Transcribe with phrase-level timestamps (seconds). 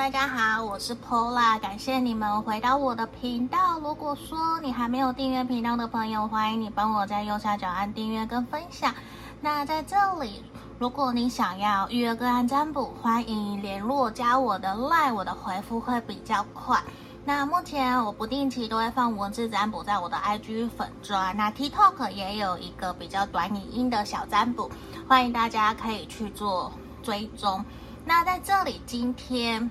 [0.00, 3.78] 大家好，我是 Pola，感谢你们回到我的频道。
[3.80, 8.94] 如果说你还没有订阅频道的朋友，欢迎你帮我在右下角按订阅跟分享。
[9.42, 10.42] 那在这里，
[10.78, 16.82] 如果你想要预约个案占卜，欢迎联络加我的 LINE，我的回复会比较快。
[17.26, 24.70] 那目前我不定期都会放文字占卜在我的 IG 粉专，那 TikTok 也有一个比较短语音的小占卜，
[25.06, 26.72] 欢迎大家可以去做
[27.02, 27.62] 追踪。
[28.06, 29.70] 那在这里，今天。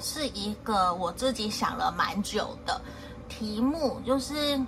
[0.00, 2.80] 是一个我自己想了蛮久的
[3.28, 4.60] 题目，就是，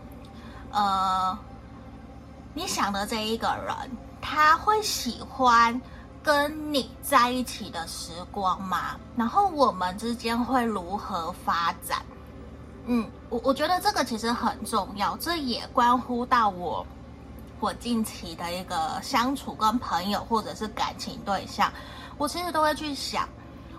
[0.70, 1.38] 呃，
[2.54, 3.90] 你想的这一个人，
[4.20, 5.80] 他会喜欢
[6.22, 8.96] 跟你在一起的时光吗？
[9.16, 12.04] 然后我们之间会如何发展？
[12.86, 16.86] 嗯，我我觉得这个其实很重要，这也关乎到我
[17.60, 21.72] 我近期的一个相处跟朋友或者是感情对象，
[22.16, 23.28] 我其实都会去想。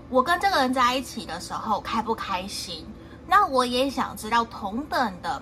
[0.09, 2.85] 我跟这个人在一起的时候开不开心？
[3.27, 5.41] 那我也想知道同等的，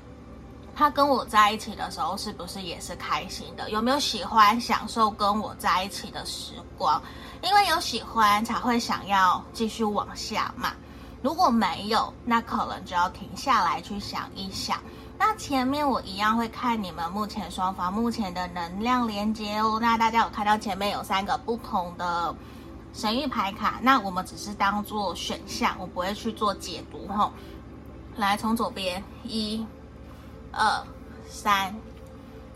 [0.76, 3.70] 他跟我在一起的时候是不是也是开心的？
[3.70, 7.00] 有没有喜欢享受跟我在一起的时光？
[7.44, 10.74] 因为有喜欢才会想要继续往下嘛。
[11.22, 14.80] 如果没有，那可能就要停下来去想一想。
[15.18, 19.78] 那前面我一样会看你们目前双方目前的能量连接哦。
[19.80, 22.36] 那大家有看到前面有三个不同的。
[22.96, 27.30] 神諭牌卡，那我们只是当做选项，我不会去做解读哈。
[28.16, 29.66] 来，从左边，一、
[30.54, 30.82] 二、
[31.28, 31.76] 三，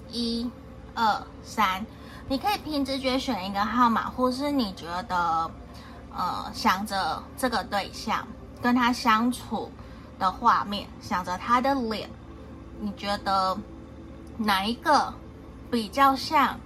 [0.10, 0.50] 一、
[0.96, 1.86] 二、三，
[2.30, 5.52] 你可以凭直觉选一个号码，或是你觉得，
[6.16, 8.26] 呃，想着这个对象
[8.62, 9.70] 跟他相处
[10.18, 12.10] 的画面，想着他的脸，
[12.80, 13.58] 你觉得
[14.38, 15.14] 哪一个
[15.70, 16.58] 比较像？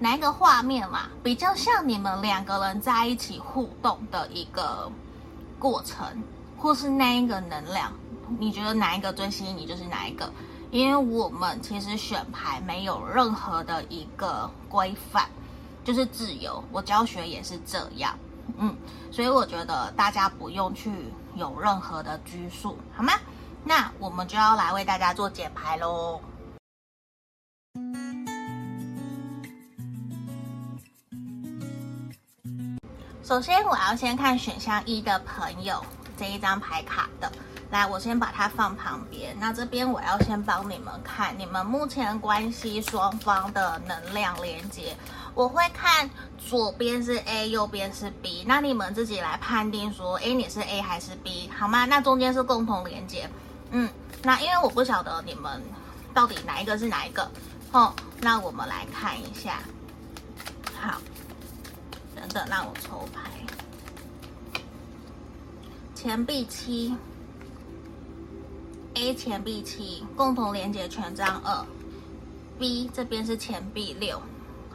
[0.00, 4.90] 哪一个画面嘛，比较像你们两个人在一起互动的一个
[5.58, 6.06] 过程，
[6.56, 7.92] 或是那一个能量？
[8.38, 10.30] 你觉得哪一个最吸引你，就是哪一个？
[10.70, 15.28] 因为我们其实选牌没有任何的一个规范，
[15.82, 16.62] 就是自由。
[16.70, 18.16] 我教学也是这样，
[18.58, 18.76] 嗯，
[19.10, 20.92] 所以我觉得大家不用去
[21.34, 23.14] 有任何的拘束，好吗？
[23.64, 26.20] 那我们就要来为大家做解牌喽。
[33.28, 35.84] 首先，我要先看选项一的朋友
[36.18, 37.30] 这一张牌卡的。
[37.70, 39.36] 来，我先把它放旁边。
[39.38, 44.96] 那这边我要先帮你们看你们目前关系双方的能量连接。
[45.34, 46.08] 我会看
[46.38, 48.46] 左边是 A，右边是 B。
[48.48, 51.84] 那你们自己来判定说，哎，你是 A 还是 B，好吗？
[51.84, 53.28] 那中间是共同连接。
[53.72, 53.86] 嗯，
[54.22, 55.62] 那因为我不晓得你们
[56.14, 57.30] 到底哪一个是哪一个。
[57.72, 59.58] 哦，那我们来看一下。
[60.80, 60.98] 好。
[62.28, 63.30] 的，让我抽牌。
[65.94, 66.94] 钱币七
[68.94, 71.66] ，A 钱币七，共同连接权杖二
[72.58, 74.22] ，B 这边是钱币六。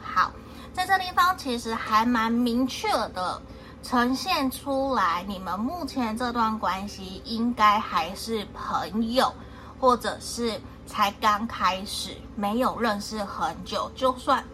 [0.02, 0.32] 好，
[0.74, 3.40] 在这地方其实还蛮明确的
[3.82, 9.32] 呈现出来，你们目前这段关系应该还是朋友，
[9.80, 14.44] 或者是才刚开始，没有认识很久，就算。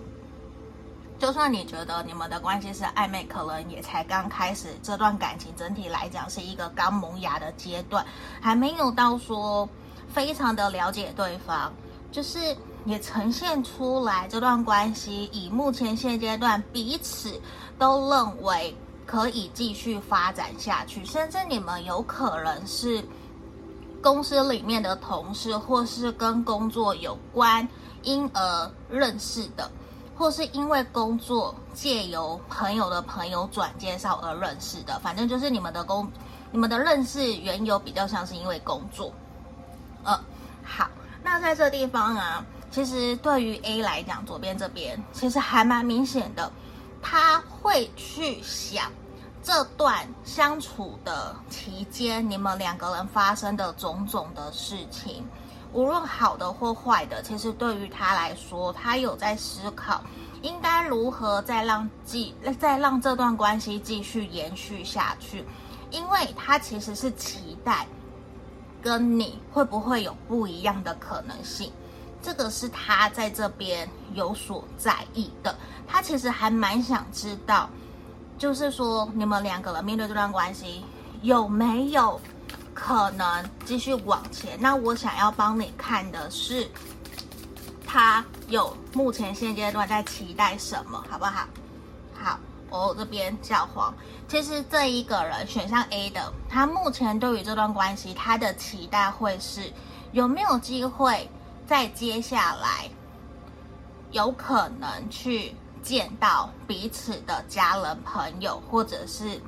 [1.20, 4.69] 就算你觉得你们的关系是暧昧，可能也才刚开始。
[4.82, 8.03] 这段感情整体来讲是一个刚萌芽的阶段，
[8.41, 9.69] 还没有到说
[10.08, 11.70] 非常的了解对方。
[12.10, 17.38] 就是也呈现出来这段关系，以目前现阶段彼此
[17.78, 23.04] 都认为可以继续发展下去，甚至你们有可能是
[24.02, 27.69] 公司里面的同事，或是跟工作有关，
[28.04, 29.70] 因而认识的。
[30.20, 36.06] 或是因为工作借由朋友的朋友转介绍而认识的，反正就是你们的工，
[36.53, 39.10] 你们的认识缘由比较像是因为工作。
[40.04, 40.20] 呃，
[40.62, 40.91] 好，
[41.22, 46.52] 那在这地方啊，其实对于 A 来讲，左边这边其实还蛮明显的，
[47.00, 48.93] 他会去想
[49.43, 55.25] 这段相处的期间，你们两个人发生的种种的事情。
[55.72, 60.02] 无论好的或坏的，其实对于他来说，他有在思考，
[60.43, 65.44] 应该如何再让继再让这段关系继续延续下去，
[65.90, 67.87] 因为他其实是期待
[68.82, 71.73] 跟你会不会有不一样的可能性，
[72.20, 75.55] 这个是他在这边有所在意的。
[75.87, 77.70] 他其实还蛮想知道，
[78.37, 80.84] 就是说你们两个人面对这段关系
[81.23, 82.20] 有没有。
[82.82, 86.67] 可能继续往前，那我想要帮你看的是，
[87.87, 91.47] 他有目前现阶段在期待什么，好不好？
[92.19, 92.38] 好，
[92.71, 93.94] 哦，这边教皇，
[94.27, 99.71] 其实这一个人选项 A 的，他目前对于这段关系，他的期待会是
[100.12, 101.31] 有没有机会
[101.67, 102.88] 在接下来
[104.11, 109.38] 有可能去见到彼此的家人朋友，或者是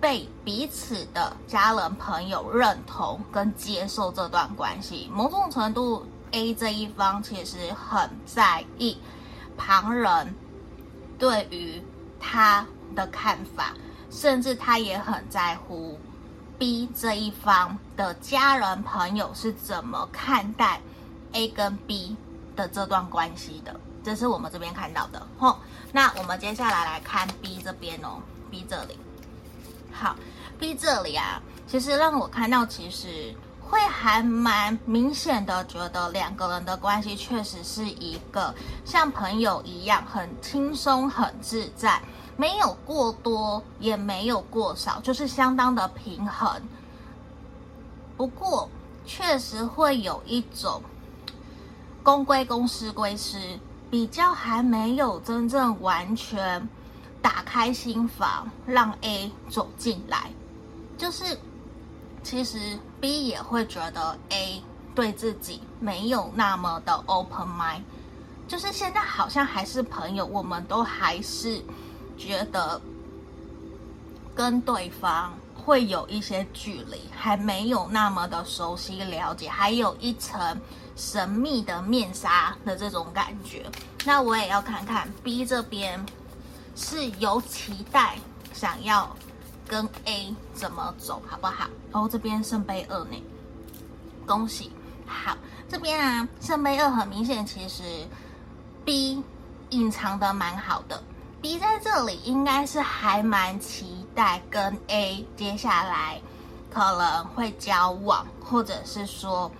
[0.00, 5.10] 被彼此的家人朋友认同跟接受这段关系。
[5.12, 8.98] 某种程度，A 这一方其实很在意
[9.56, 10.34] 旁人
[11.18, 11.82] 对于。
[12.22, 13.72] 他的看法，
[14.10, 15.98] 甚至他也很在乎
[16.58, 20.82] B 这一方的家人朋友是怎么看待
[21.32, 22.14] A 跟 B
[22.54, 25.26] 的这段关系的，这是我们这边看到的。
[25.38, 25.56] 吼，
[25.92, 28.20] 那我们接下来来看 B 这边哦
[28.50, 28.98] ，B 这里，
[30.00, 30.16] 好
[30.58, 38.54] ，B 这里啊，其实让我看到，其实会还蛮明显的，觉得两个人的关系确实是一个
[38.86, 42.00] 像朋友一样，很轻松、很自在。
[42.38, 46.50] 没有过多，也没有过少，就是相当的平衡。
[48.16, 48.70] 不过，
[49.04, 50.82] 确实会有一种
[52.02, 53.38] 公归公，私归私，
[53.90, 56.66] 比较还没有真正完全
[57.22, 60.30] 打开心房，让 A 走进来。
[60.96, 61.38] 就是，
[62.22, 64.62] 其实 B 也会觉得 A
[64.94, 67.82] 对自己没有那么的 open mind，
[68.48, 71.62] 就是现在好像还是朋友，我们都还是。
[72.18, 72.78] 觉得
[74.34, 80.60] 跟对方会有一些距离，还没有那么的熟悉了解，还有一层
[80.96, 83.64] 神秘的面纱的这种感觉。
[84.04, 86.04] 那我也要看看 B 这边
[86.80, 88.16] 是有期待，
[88.54, 89.14] 想要
[89.68, 91.68] 跟 A 怎么走，好不好？
[91.92, 93.22] 哦，这边圣杯二呢，
[94.26, 94.72] 恭喜。
[95.06, 95.36] 好，
[95.68, 97.82] 这边啊，圣杯二很明显，其实
[98.84, 99.22] B
[99.68, 101.02] 隐藏的蛮好的。
[101.42, 106.20] B 在这里应该是还蛮期待跟 A 接下来
[106.72, 109.50] 可能会交往，或者是说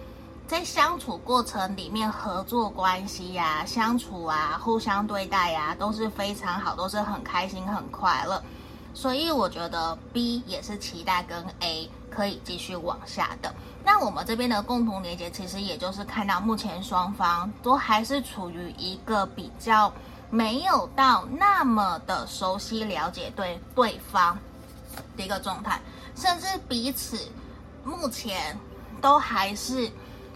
[0.51, 8.43] 在相处过程里面合作关系呀、相处啊、互相对待呀、都是非常好，都是很开心、很快乐。
[8.93, 13.55] 所以我觉得 B 也是期待跟 A 可以继续往下的。
[13.85, 19.93] 那我们这边的共同连接，其实也就是看到目前双方都还是处于一个比较。
[20.33, 24.37] 没有到那么的熟悉了解对对方
[25.17, 25.81] 的一个状态，
[26.17, 27.17] 甚至彼此
[27.85, 28.59] 目前
[29.01, 29.91] 都还是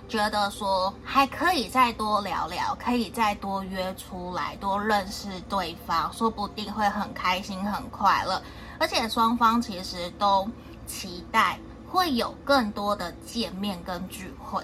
[0.08, 8.40] 觉得说还可以再多聊聊，可以再多约出来，多认识对方，说不定会很开心很快乐。
[8.78, 10.48] 而且双方其实都
[10.86, 11.58] 期待
[11.88, 14.62] 会有更多的见面跟聚会。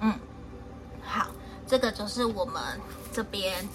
[0.00, 0.18] 嗯，
[1.02, 1.26] 好，
[1.66, 2.62] 这个就是我们
[3.12, 3.68] 这边。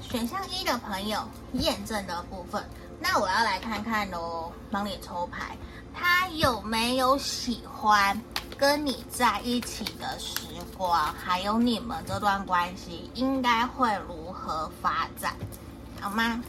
[0.00, 1.20] 选项一的朋友
[1.52, 2.62] 验证的部分，
[2.98, 5.56] 那我要来看看喽，帮你抽牌，
[5.94, 8.20] 他有没有喜欢
[8.58, 10.38] 跟你在一起的时
[10.76, 15.34] 光，还有你们这段关系应该会如何发展，
[16.00, 16.42] 好吗？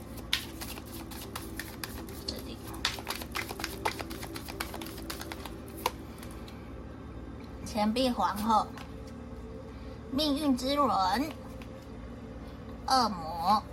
[2.27, 2.57] 这里，
[7.65, 8.67] 钱币皇后，
[10.11, 10.89] 命运之轮。
[12.85, 13.63] 恶魔，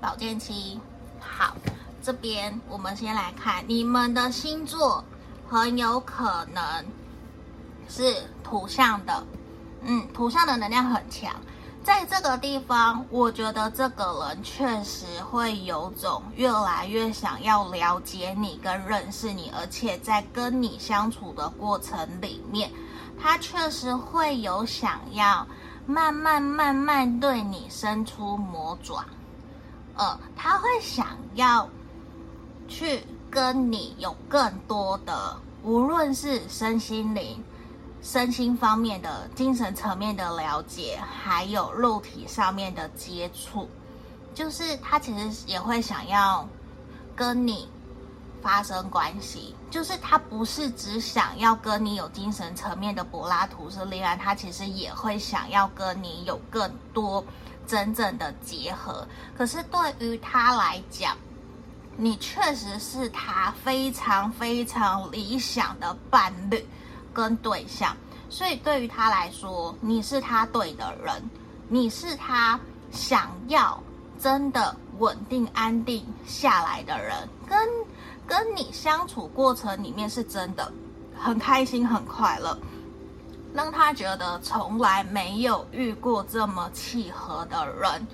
[0.00, 0.80] 宝剑七，
[1.20, 1.54] 好，
[2.02, 5.04] 这边我们先来看你们的星座，
[5.46, 6.84] 很有可能
[7.94, 9.22] 是土象的，
[9.82, 11.30] 嗯，土象的能量很强，
[11.84, 22.70] 在这个地方，我觉得这个人确实会有种越来越想要了解你跟认识你，而且在跟你相处的过程里面，
[23.20, 25.46] 他确实会有想要。
[25.84, 29.04] 慢慢慢慢对你伸出魔爪，
[29.96, 31.68] 呃，他会想要
[32.68, 37.42] 去跟你有更多的，无论是身心灵、
[38.02, 43.68] 身心方面的、精神层面的了解，还有肉体上面的接触，
[44.34, 46.48] 就是他其实也会想要
[47.16, 47.68] 跟你。
[48.42, 57.24] 发生关系，就是他不是只想要跟你有精神层面的柏拉图式恋爱，他其实也会想要跟你有更多
[57.68, 59.06] 真正的结合。
[59.38, 61.16] 可是对于他来讲，
[61.96, 66.66] 你确实是他非常非常理想的伴侣
[67.12, 67.96] 跟对象，
[68.28, 71.22] 所以对于他来说，你是他对的人，
[71.68, 72.58] 你是他
[72.90, 73.82] 想要
[74.18, 77.58] 真的稳定安定下来的人，跟。
[78.24, 80.72] 跟你相处过程里面是真的
[81.18, 82.56] 很开心很快乐，
[83.52, 88.06] 让他觉得从来没有遇过这么契合的人，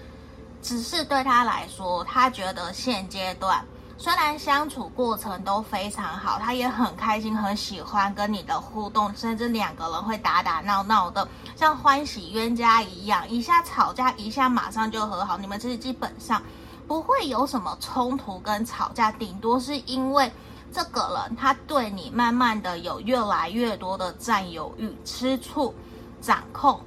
[0.63, 3.63] 只是对他来说，他觉得现阶段
[4.01, 15.37] 虽然相处过程都非常好，他也很开心，很喜欢跟你的互动，甚至两个人会打打闹闹的，像欢喜冤家一样，一下吵架，一下马上就和好。
[15.37, 16.41] 你们其实基本上
[16.87, 20.33] 不会有什么冲突跟吵架，顶多是因为
[20.73, 25.75] 这个人他对你慢慢的有越来越多的占有欲、吃醋、
[26.21, 26.81] 掌控，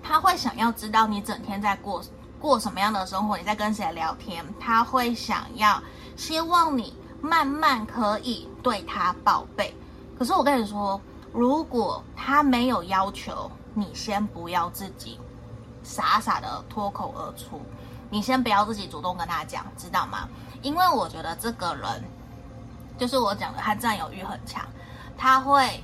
[0.00, 2.00] 他会想要知道你整天在过。
[2.38, 3.36] 过什么样的生活？
[3.36, 4.42] 你在跟谁聊天？
[4.58, 5.78] 他会想要，
[6.20, 9.74] 希望你慢慢可以对他报备。
[10.18, 11.00] 可是我跟你说，
[11.32, 15.18] 如果他没有要求，你先不要自己
[15.82, 17.62] 傻傻的脱口而出，
[18.10, 20.28] 你先不要自己主动跟他讲，知道吗？
[20.60, 22.04] 因为我觉得这个人，
[22.98, 24.62] 就是我讲的，他占有欲很强，
[25.16, 25.82] 他会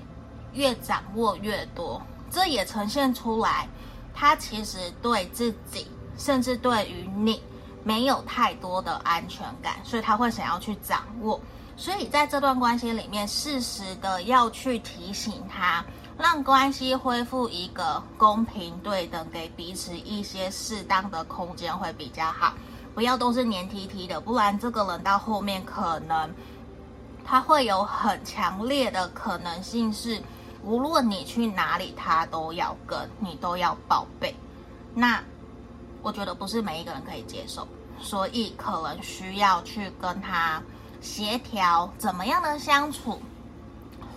[0.52, 3.66] 越掌握越多，这也呈现出来，
[4.12, 5.87] 他其实对自己。
[6.19, 7.43] 甚至对于你
[7.87, 11.40] 没有太多的安全感，所以他会想要去掌握。
[11.76, 15.85] 所以在这段关系里面，适时的要去提醒他，
[16.19, 22.55] 让关系恢复一个公平对等，给彼此一些适当的空间会比较好。
[22.93, 26.35] 不要都是黏 T T 的，不然这个人到后面可能
[27.25, 30.21] 他会有很强烈的可能性是，
[30.64, 34.35] 无论你去哪里，他都要跟你都要报备。
[34.93, 35.23] 那。
[36.07, 37.67] 我觉得不是每一个人可以接受，
[38.01, 40.63] 所以可能需要去跟他
[41.01, 43.21] 协调，怎么样的相处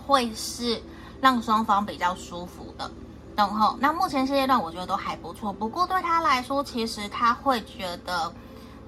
[0.06, 0.80] 会是
[1.20, 2.88] 让双方比较舒服的。
[3.34, 5.52] 然后，那目前现阶段我觉得都还不错。
[5.52, 8.32] 不过对他来说，其实他会觉得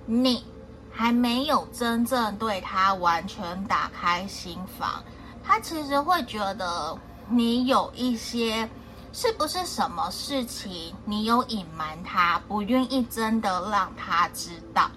[0.07, 0.45] 你
[0.89, 5.03] 还没有真正对他完全打开心房，
[5.43, 6.97] 他其实会觉得
[7.29, 8.71] 你有一些。
[9.13, 14.91] 是不是什么事情你有隐瞒他，不愿意真的让他知道？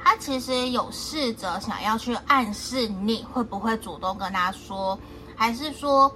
[0.00, 4.96] 他其实有试着想要去暗示你会不会主动跟他说，
[5.36, 6.12] 还是说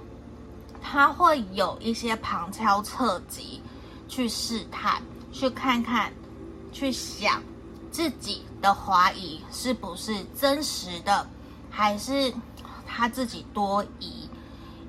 [0.81, 3.61] 他会有一些旁敲侧击
[4.07, 5.01] 去试探，
[5.33, 6.13] 去看看，
[6.71, 7.43] 去想
[7.91, 11.27] 自己的怀疑是不是真实的，
[11.69, 12.33] 还是
[12.85, 14.29] 他自己多疑？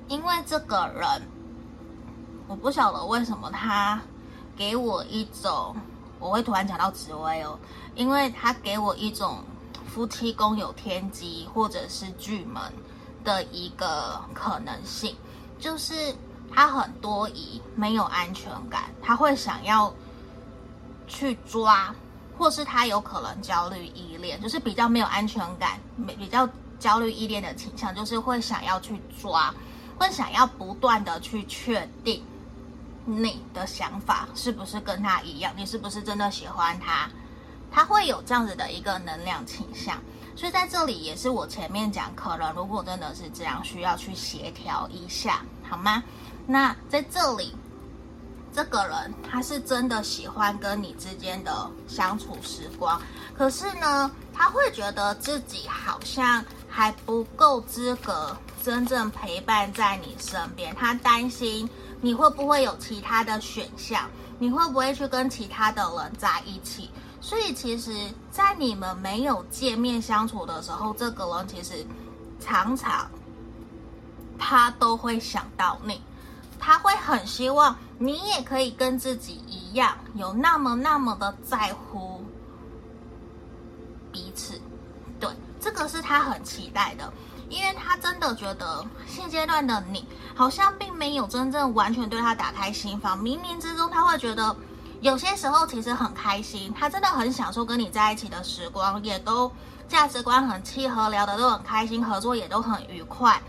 [0.07, 1.21] 因为这个人。
[2.49, 4.01] 我不晓得为什么他
[4.57, 5.75] 给我一种，
[6.19, 7.59] 我会突然讲到紫薇哦，
[7.93, 9.43] 因为他给我一种
[9.85, 12.59] 夫妻宫有天机或者是巨门
[13.23, 15.15] 的一个可能性，
[15.59, 15.93] 就是
[16.51, 19.93] 他很多疑，没有安全感，他会想要
[21.07, 21.93] 去抓，
[22.35, 29.53] 或是他有可能焦虑依恋，就是比较没有安全感，没比较焦虑依恋的倾向，就是会想要去抓，
[29.99, 32.23] 会想要不断的去确定。
[33.09, 35.51] 你的想法是不是跟他一样？
[35.57, 37.09] 你是不是真的喜欢他？
[37.71, 39.97] 他会有这样子的一个能量倾向，
[40.35, 46.03] 所以在这里也是我前面讲，可能如果真的是这样，需要去协调一下，好吗？
[46.45, 47.55] 那在这里，
[48.53, 52.99] 这个人他是真的喜欢跟你之间的相处时光，
[53.37, 61.69] 可是呢，他会觉得自己好像还不够资格真正陪伴在你身边，他担心。
[62.01, 64.09] 你会不会有其他的选项？
[64.37, 66.89] 你会不会去跟其他的人在一起？
[67.19, 67.93] 所以其实，
[68.31, 71.85] 在你们没有见面相处的时候，这个人其实
[72.39, 73.09] 常常
[74.37, 76.01] 他都会想到你，
[76.57, 82.23] 他会很希望你也可以跟自己一样，有那么那么的在乎
[84.11, 84.59] 彼此。
[85.19, 85.29] 对，
[85.59, 87.11] 这个是他很期待的。
[87.49, 90.05] 因为他真的觉得现阶段的你
[90.39, 94.55] 好像并没有真正完全对他打开心房，冥冥之中他会觉得
[95.01, 99.51] 有些时候其实很开心，他真的很享受跟你在一起的时光，也都
[99.89, 103.41] 价值观很契合，聊得都很开心，合作也都很愉快，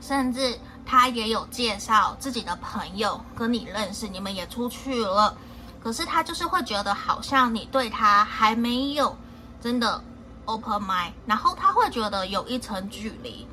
[0.00, 5.36] 甚至他也有介绍自己的朋友跟你认识，你们也出去了，
[5.82, 9.14] 可是他就是会觉得好像你对他还没有
[9.60, 10.02] 真的。
[10.46, 13.46] Open mind，然后他会觉得有一层距离，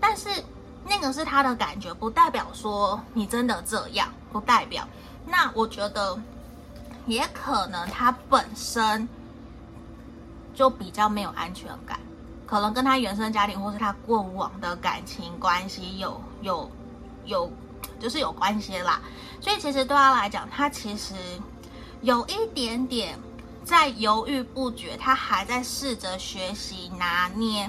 [0.00, 0.28] 但是
[0.88, 4.86] 那个是他的感觉，不代表说你真的这样，不代表。
[5.26, 6.18] 那我觉得
[7.06, 9.08] 也可能他本身
[10.54, 11.98] 就比较没有安全感，
[12.46, 16.70] 可能跟他原生家庭或是他过往的感情关系有有
[17.24, 17.50] 有，
[17.98, 19.00] 就是有关系啦。
[19.40, 21.14] 所以其实对他来讲，他其实
[22.02, 23.18] 有一点点。
[23.64, 27.68] 在犹豫不决，他还在试着学习拿捏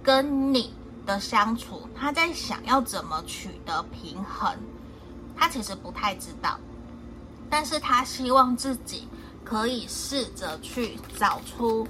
[0.00, 0.72] 跟你
[1.06, 4.56] 的相处，他在想要怎么取得平衡，
[5.36, 6.58] 他其实不太知道，
[7.50, 9.08] 但是他希望自己
[9.44, 11.86] 可以试着去找出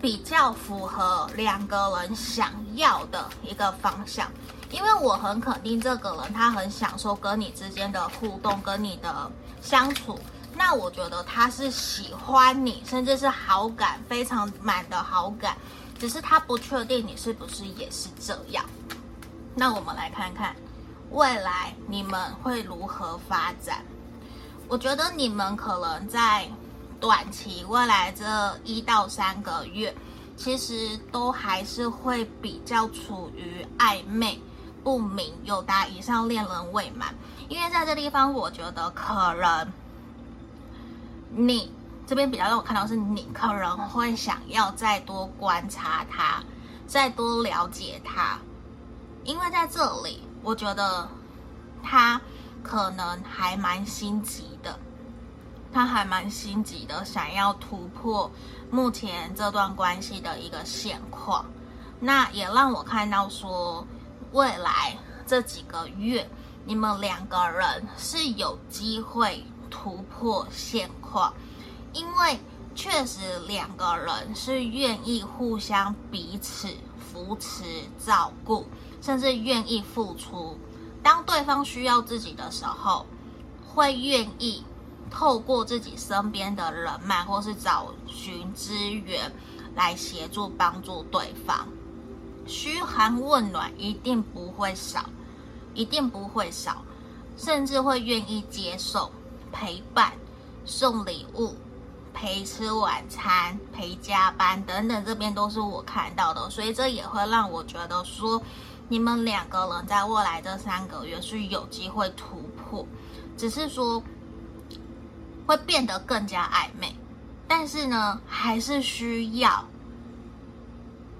[0.00, 4.30] 比较符合两个人想要的一个方向，
[4.70, 10.18] 因为我很肯定这个人他很享受跟你之间的互动，跟你的相处。
[10.56, 15.56] 那我觉得他是喜欢你，甚至是好感非常满的好感，
[16.00, 18.64] 只是他不确定你是不是也是这样。
[19.54, 20.56] 那我们来看看
[21.10, 23.84] 未来你们会如何发展。
[24.66, 26.48] 我觉得你们可能在
[26.98, 28.24] 短期未来这
[28.64, 29.94] 一到三个月，
[30.36, 34.40] 其实都还是会比较处于暧昧
[34.82, 37.14] 不明，有达以上恋人未满。
[37.48, 39.72] 因为在这地方，我觉得可能
[41.30, 41.72] 你
[42.10, 46.42] 这边比较让我看到是你可能会想要再多观察他，
[46.84, 48.36] 再多了解他，
[49.22, 51.08] 因为在这里，我觉得
[51.80, 52.20] 他。
[52.62, 54.78] 可能还蛮心急的，
[55.72, 58.30] 他还蛮心急的，想要突破
[58.70, 61.46] 目前这段关系的一个现况。
[62.00, 63.86] 那也让我看到说，
[64.32, 64.94] 未来
[65.26, 66.28] 这几个月，
[66.66, 71.32] 你们两个人是有机会突破现况，
[71.92, 72.38] 因为
[72.74, 76.68] 确实两个人是愿意互相彼此
[76.98, 77.64] 扶持、
[78.04, 78.66] 照顾，
[79.02, 80.58] 甚至愿意付出。
[81.02, 83.06] 当对方需要自己的时候，
[83.66, 84.62] 会愿意
[85.10, 89.32] 透过自己身边的人脉，或是找寻资源
[89.74, 91.66] 来协助帮助对方。
[92.46, 95.04] 嘘寒问暖一定不会少，
[95.74, 96.82] 一定不会少，
[97.36, 99.10] 甚至会愿意接受
[99.52, 100.12] 陪伴、
[100.64, 101.54] 送礼物、
[102.12, 108.42] 陪吃晚餐、陪加班等等，这边都是我看到的，所以这也会让我觉得说。
[108.92, 112.84] 你们两个人在未来这三个月是有机会突破，
[113.36, 114.02] 只是说
[115.46, 116.92] 会变得更加暧昧，
[117.46, 119.64] 但是呢，还是需要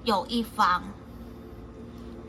[0.02, 0.82] 有一方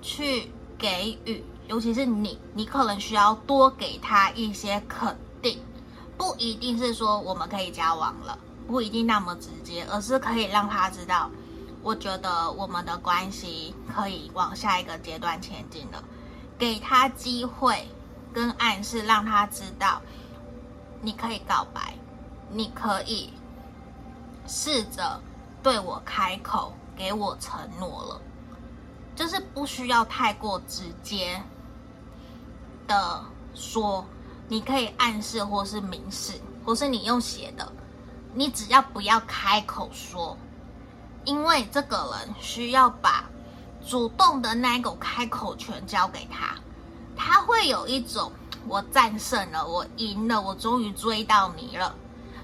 [0.03, 5.59] 去给予，尤其是你，你可能需要多给他一些肯定，
[6.19, 8.37] 不一定是说我们可以交往了，
[8.71, 11.29] 不一定那么直接，而是可以让他知道。
[11.83, 16.01] 我觉得我们的关系可以往下一个阶段前进了，
[16.57, 17.85] 给他机会
[18.31, 20.01] 跟暗示，让他知道
[21.01, 21.95] 你可以告白，
[22.49, 23.33] 你可以
[24.47, 25.19] 试着
[25.61, 28.21] 对我开口，给我承诺了，
[29.15, 31.41] 就是不需要太过直接
[32.87, 33.23] 的
[33.55, 34.05] 说，
[34.47, 37.71] 你可以暗示或是明示，或是你用写的，
[38.33, 40.37] 你只要不要开口说。
[41.23, 43.25] 因为这个人需要把
[43.87, 46.55] 主动的那个开口权交给他，
[47.15, 48.31] 他会有一种
[48.67, 51.95] 我战胜了，我赢了，我终于追到你了，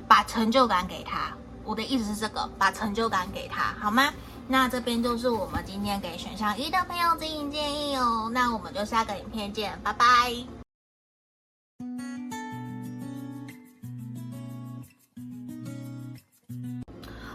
[0.08, 1.32] 把成就感给他。
[1.63, 4.13] 我的意思是这个，把成就感给他，好吗？
[4.47, 8.30] 那这边就是我们今天给选项一的朋友指引建议哦。
[8.32, 10.08] 那我们就下个影片见，拜拜。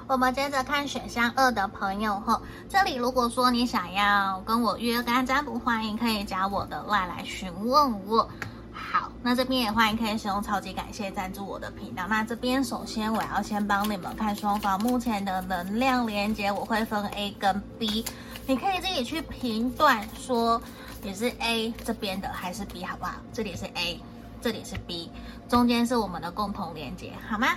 [0.09, 8.29] 我们接着看选项二的朋友后，这里如果说你想要跟我约干占卜，欢迎可以加我的外来询问我。
[8.73, 12.05] 好，那这边也欢迎可以使用超级感谢赞助我的频道。
[12.09, 18.05] 那这边首先我要先帮你们看双方目前的能量连接，我会分 A 跟 B，
[18.47, 20.61] 你可以自己去评断说
[21.01, 23.15] 你是 A 这边的还是 B，好不好？
[23.33, 24.01] 这里是 A，
[24.43, 25.11] 这里是 B，
[25.49, 27.49] 中间是我们的共同连接，好吗？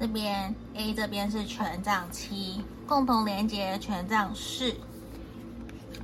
[0.00, 4.74] 这边 A 这边是权杖七，共同连接权杖四。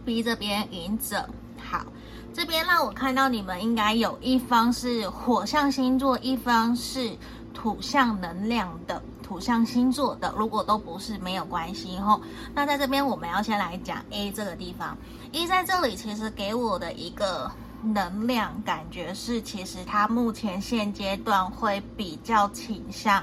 [0.05, 1.85] B 这边隐者，好，
[2.33, 7.16] 这边让我看到你们应该有一方是火象星座，一方是
[7.53, 10.33] 土象能量的土象星座的。
[10.38, 12.20] 如果都不是没有关系吼。
[12.55, 14.96] 那在这边我们要先来讲 A 这个地方
[15.33, 17.50] ，A 在这里其实给我的一个
[17.83, 23.22] 能量感觉是，其实他目前现阶段会比较倾向。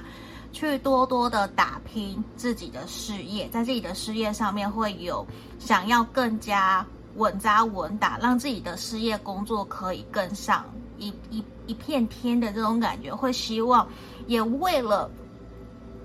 [0.57, 5.23] 去多多的打拼自己的事业，在自己的事业上面会有
[5.59, 6.83] 想要更加
[7.17, 10.65] 稳扎稳打，让自己的事业工作可以更上
[10.97, 13.87] 一一一片天的这种感觉，会希望
[14.25, 15.07] 也为了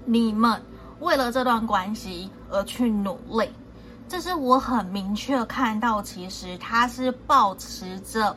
[0.05, 0.61] 你们，
[1.01, 3.49] 为了这段关系而去努力。
[4.07, 8.37] 这是我很明确看到，其实他是抱持着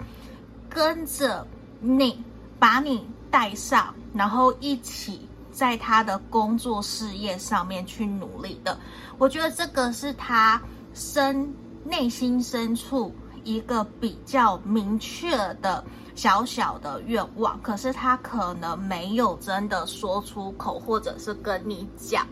[0.69, 1.45] 跟着
[1.81, 2.23] 你，
[2.57, 5.24] 把你带上，然后一起。
[5.55, 8.77] 在他的工作事业上面去努力的，
[9.17, 10.61] 我觉得这个是他
[10.93, 11.49] 深
[11.85, 13.15] 内心深处
[13.45, 15.81] 一个比较明确的
[16.13, 22.27] 小小的愿望，可是他可能没有真的说出口，或者是跟你讲。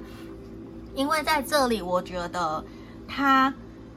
[0.93, 2.62] 因为在这里，我觉得
[3.07, 3.53] 他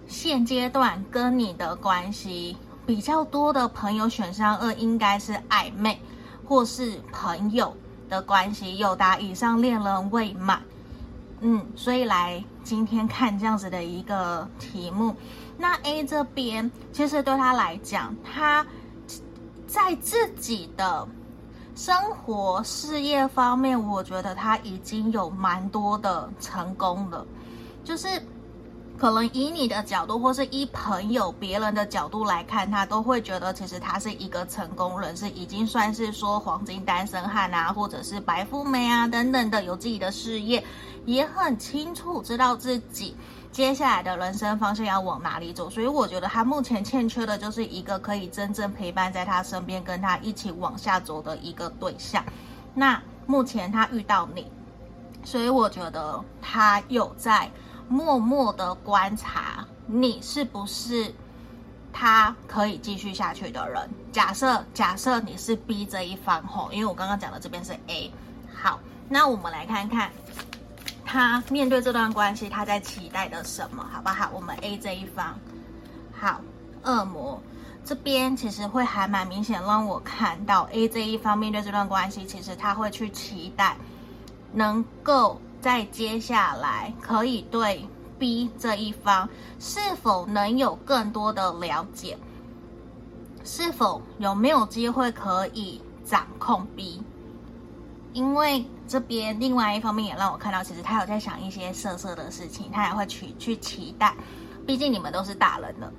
[0.06, 6.00] 现阶段跟你的关系比较多的朋友选项二应该是暧昧
[6.44, 7.76] 或是朋友
[8.08, 10.62] 的关系，有达以上恋人未满。
[11.40, 15.14] 嗯，所以来今天看这样子的一个题目，
[15.58, 18.66] 那 A 这边其实对他来讲，他
[19.66, 21.06] 在自己的
[21.74, 27.26] 生活事业方面，我觉得他已经有蛮多的成功了，
[27.84, 28.08] 就是。
[28.98, 40.64] 可能以你的角度，或是依朋友、别人的角度来看，他都会觉得其实他是一个成功人士，已经算是说黄金单身汉啊，或者是白富美啊等等的，有自己的事业，
[41.04, 43.14] 也很清楚知道自己
[43.52, 45.68] 接下来的人生方向要往哪里走。
[45.68, 52.24] 所以我觉得他目前欠缺的就是一个可以真正陪伴在他身边，跟他一起往下走的一个对象。
[52.72, 54.50] 那目前他遇到你，
[55.22, 57.50] 所以我觉得他有在。
[57.88, 61.14] 默默的观察你是不是
[61.92, 63.88] 他可以继续下去的人。
[64.12, 68.12] 假设假设你是 B 这一方吼，因为我刚刚讲的这边是 A。
[68.52, 70.10] 好，那我们来看看
[71.04, 74.30] 他面对这段关系，他在期待的什么，好不好？
[74.34, 75.38] 我们 A 这一方，
[76.12, 76.40] 好，
[76.82, 77.40] 恶魔
[77.84, 83.76] 这边其实会还蛮明显让我看到 A 这一方面对这段关系，其实他会去期待
[84.52, 85.40] 能够。
[85.66, 87.84] 在接下来，可以对
[88.20, 92.16] B 这一方是否能有更多的了解？
[93.42, 97.02] 是否有没有机会可以掌控 B？
[98.12, 104.14] 因为这边另外一方面也让我看到，其实他有在想一些色色的事情，他也会去去期待。
[104.64, 105.92] 毕竟你们都是大人了。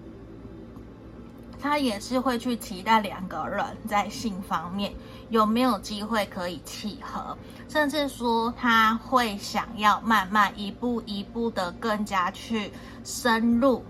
[1.67, 4.93] 他也是会去期待两个人在性方面
[5.29, 12.71] 有没有机会可以契合，甚至说他会想要慢慢一步一步的更加去
[13.03, 13.83] 深入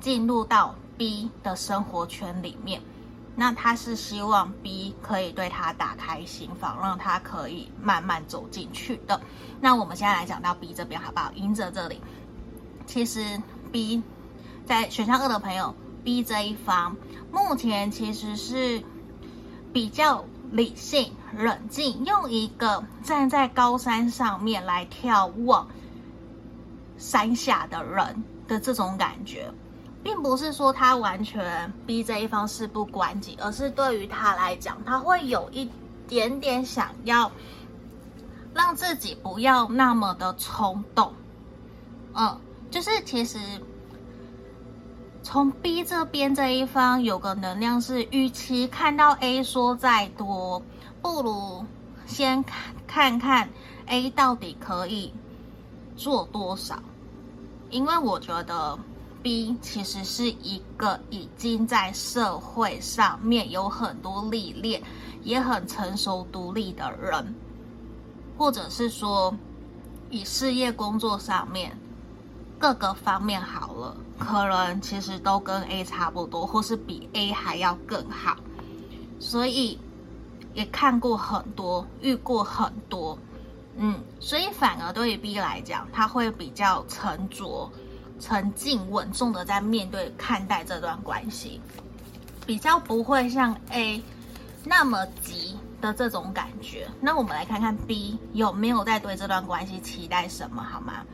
[0.00, 2.80] 进入到 B 的生活圈里面。
[3.36, 9.20] 那他是希望 B 可以对他打开心房，让他可以慢慢走进去的。
[9.60, 11.30] 那我们现在来讲到 B 这边好不好？
[11.34, 12.00] 隐者这里，
[12.86, 14.02] 其实 B
[14.64, 15.74] 在选项二的朋友。
[16.04, 16.96] B 这一方
[17.32, 18.82] 目前其实是
[19.72, 25.68] 比较理性、冷静，用一个站在高山上面来眺望
[26.98, 29.52] 山下的人的这种感觉，
[30.02, 35.70] 并不是说他完全 B 这一方事不关己，而是对于他来讲，他会有一
[36.08, 37.30] 点点想要
[38.54, 41.14] 让自己不要那么的冲动。
[42.14, 43.38] 嗯，就是其实。
[45.32, 50.60] 从 B 这边这一方有个能量是，与其看到 A 说再多，
[51.00, 51.64] 不如
[52.04, 53.48] 先看看看
[53.86, 55.14] A 到底可以
[55.96, 56.82] 做多少。
[57.70, 58.76] 因为我觉得
[59.22, 64.82] B 其实是一个已经在社会上面有很多历练，
[65.22, 67.32] 也很成熟独立的人，
[68.36, 69.32] 或者是说
[70.10, 71.78] 以事业工作上面
[72.60, 73.96] 各个方面好了。
[74.18, 78.36] 可能其实都跟 A 差不多，或是比 A 还要更好，
[79.18, 79.78] 所以
[80.52, 83.18] 也看过很多，遇过很多，
[83.76, 87.72] 嗯，所以反而对于 B 来讲，他会比较沉着、
[88.20, 91.58] 沉静、稳重的在面对、看待这段关系，
[92.44, 94.02] 比较不会像 A
[94.66, 96.86] 那么急的这种感觉。
[97.00, 101.06] 那我们来看看 B 有没有在对这段关系期待什么，好吗？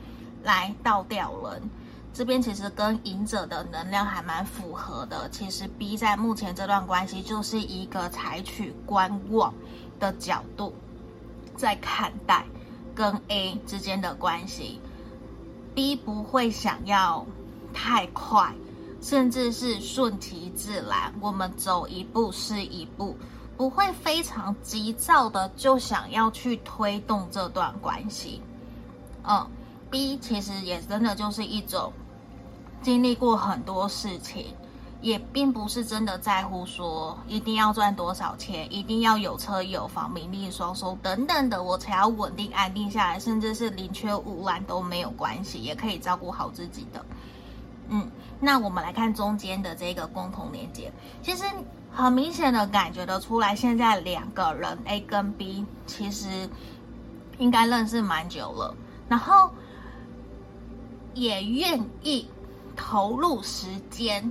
[0.46, 1.70] 来倒吊人。
[2.14, 5.28] 这边其实跟隐者的能量还蛮符合的。
[5.28, 9.52] 其实 B 在目前这段关系就是一个采取观望
[10.00, 10.72] 的角度
[11.56, 12.46] 在看待
[12.94, 14.80] 跟 A 之间的关系。
[15.74, 17.26] B 不会想要
[17.74, 18.54] 太快，
[19.02, 23.14] 甚至是顺其自然，我们走一步是一步，
[23.58, 28.40] 不会非常急躁的就想要去推动这段关系。
[29.28, 29.46] 嗯
[29.96, 31.90] ，B 其实也真的就是一种。
[32.82, 34.54] 经历过很多事情，
[35.00, 47.04] 也并不是真的在乎说一定要赚多少钱，一定要有车有房、名利双收等等的，我才要稳定安定下来，甚至是宁缺毋滥都没有关系，也可以照顾好自己的。
[47.88, 51.44] 嗯，那我们来看中间的这个共同连接，其实
[51.90, 56.48] 很明显的感觉得出来，现在两个人 A 跟 B 其实
[57.38, 58.74] 应该认识蛮久了，
[59.08, 59.50] 然后
[61.16, 62.28] 也愿意。
[62.78, 64.30] 投入时间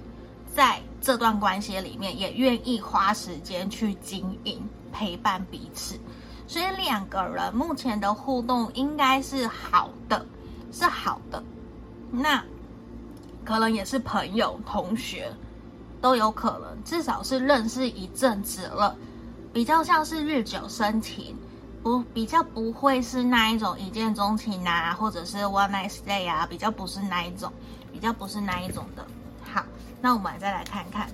[0.53, 4.61] 在这段关系里面也愿意花时间去经营
[4.93, 5.99] 陪伴彼此，
[6.45, 10.23] 所以两个人目前的互动应该是好的，
[10.71, 11.43] 是好的。
[12.11, 12.45] 那
[13.43, 15.33] 可能也是朋友、同学
[15.99, 18.95] 都有可能，至少是认识一阵子了，
[19.51, 21.35] 比较像是日久生情，
[21.85, 27.53] 不比较不会是那一种一见钟情啊，或者是 one night stay 啊，比较不是那一种，
[27.93, 29.05] 比较不是那一种的。
[29.43, 29.63] 好，
[30.01, 31.07] 那我们再来看看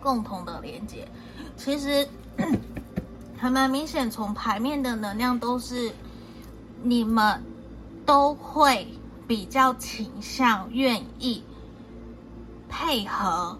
[0.00, 1.06] 共同的连接，
[1.58, 2.08] 其实
[3.36, 5.92] 还蛮明显，从牌面的能量都是
[6.82, 7.44] 你们
[8.06, 8.88] 都会
[9.26, 11.44] 比较倾向愿意
[12.70, 13.58] 配合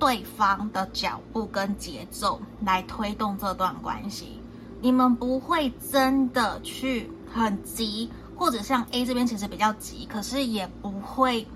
[0.00, 4.41] 对方的脚步跟节奏来推动这段关系，
[4.82, 11.46] 你们不会真的去很急，或者像 A 这边其实比较急，可是也不会。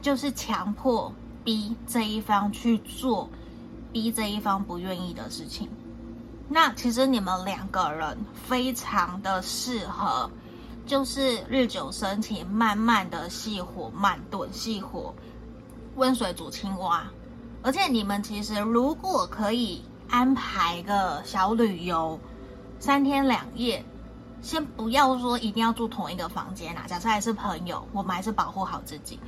[0.00, 1.12] 就是强迫
[1.42, 3.28] 逼这一方去做，
[3.92, 5.68] 逼这一方不愿意的事情。
[6.48, 10.30] 那其实你们两个人非常的适合，
[10.86, 15.12] 就是日久生情，慢慢的细火慢炖，细火
[15.96, 17.04] 温水煮青蛙。
[17.60, 22.16] 而且你们其实如果可以安排个小旅游，
[22.80, 23.84] 三天两夜，
[24.40, 26.84] 先不要说一定要住同一个房间啦。
[26.86, 29.18] 假设还是朋友，我们还是保护好自己。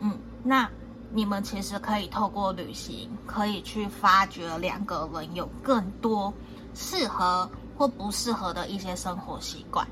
[0.00, 0.68] 嗯，那
[1.12, 6.32] 你们其实可以透过旅行，可以去发掘两个人有更多
[6.74, 9.86] 适合或不适合的一些生活习惯，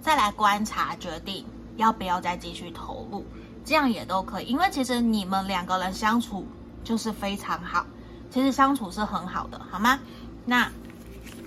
[0.00, 1.44] 再来观察决定
[1.76, 3.24] 要不要再继续投入，
[3.64, 4.46] 这样也都可以。
[4.46, 6.46] 因为其实你们两个人相处
[6.82, 7.84] 就是非常好，
[8.30, 9.98] 其实相处是很好的，好吗？
[10.44, 10.70] 那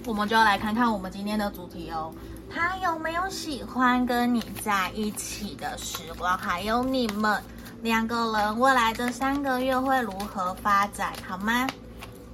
[0.09, 2.11] 我们就要来看看我们今天的主题哦，
[2.49, 7.39] 他有没有喜欢跟你在一起的时光，还有你们。
[7.83, 11.67] 两个人未来这三个月会如何发展，好吗？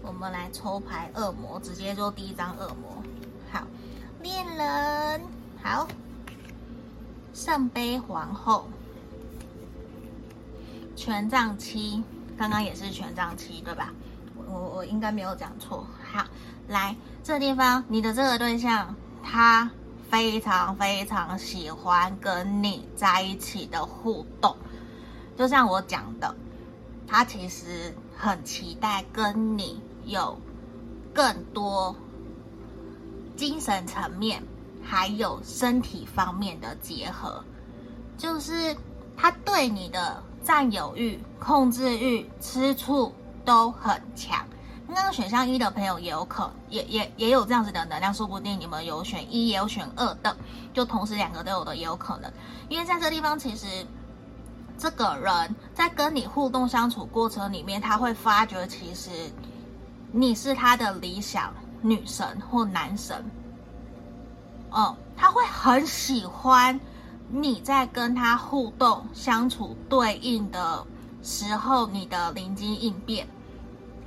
[0.01, 3.03] 我们来抽牌，恶魔直接就第一张恶魔。
[3.51, 3.67] 好，
[4.21, 5.21] 恋人，
[5.61, 5.85] 好，
[7.33, 8.69] 圣杯皇后，
[10.95, 12.01] 权杖七，
[12.37, 13.93] 刚刚也是权杖七，对吧？
[14.47, 15.85] 我我应该没有讲错。
[16.15, 16.25] 好，
[16.69, 19.69] 来这个地方，你的这个对象，他
[20.09, 24.55] 非常非常喜欢跟你在一起的互动。
[25.37, 26.33] 就像我讲的，
[27.05, 30.39] 他其实很期待跟你有
[31.13, 31.93] 更多
[33.35, 34.41] 精神层面，
[34.81, 37.43] 还有身体方面的结合。
[38.17, 38.73] 就是
[39.17, 44.47] 他对你的占有欲、控制欲、吃醋都很强。
[44.87, 50.35] 那个选项一的朋友也有可也也也有这样子的能量，说不定你们有选一，也有选二的，
[50.73, 52.31] 就同时两个都有的也有可能。
[52.69, 53.67] 因为在这地方，其实。
[54.77, 59.09] 这个人在跟你互动相处过程里面，他会发觉其实
[60.11, 63.23] 你是他的理想女神或男神。
[64.71, 66.77] 嗯，他会很喜欢
[67.29, 70.85] 你在跟他互动相处对应的
[71.23, 73.25] 时候，你的灵机应变，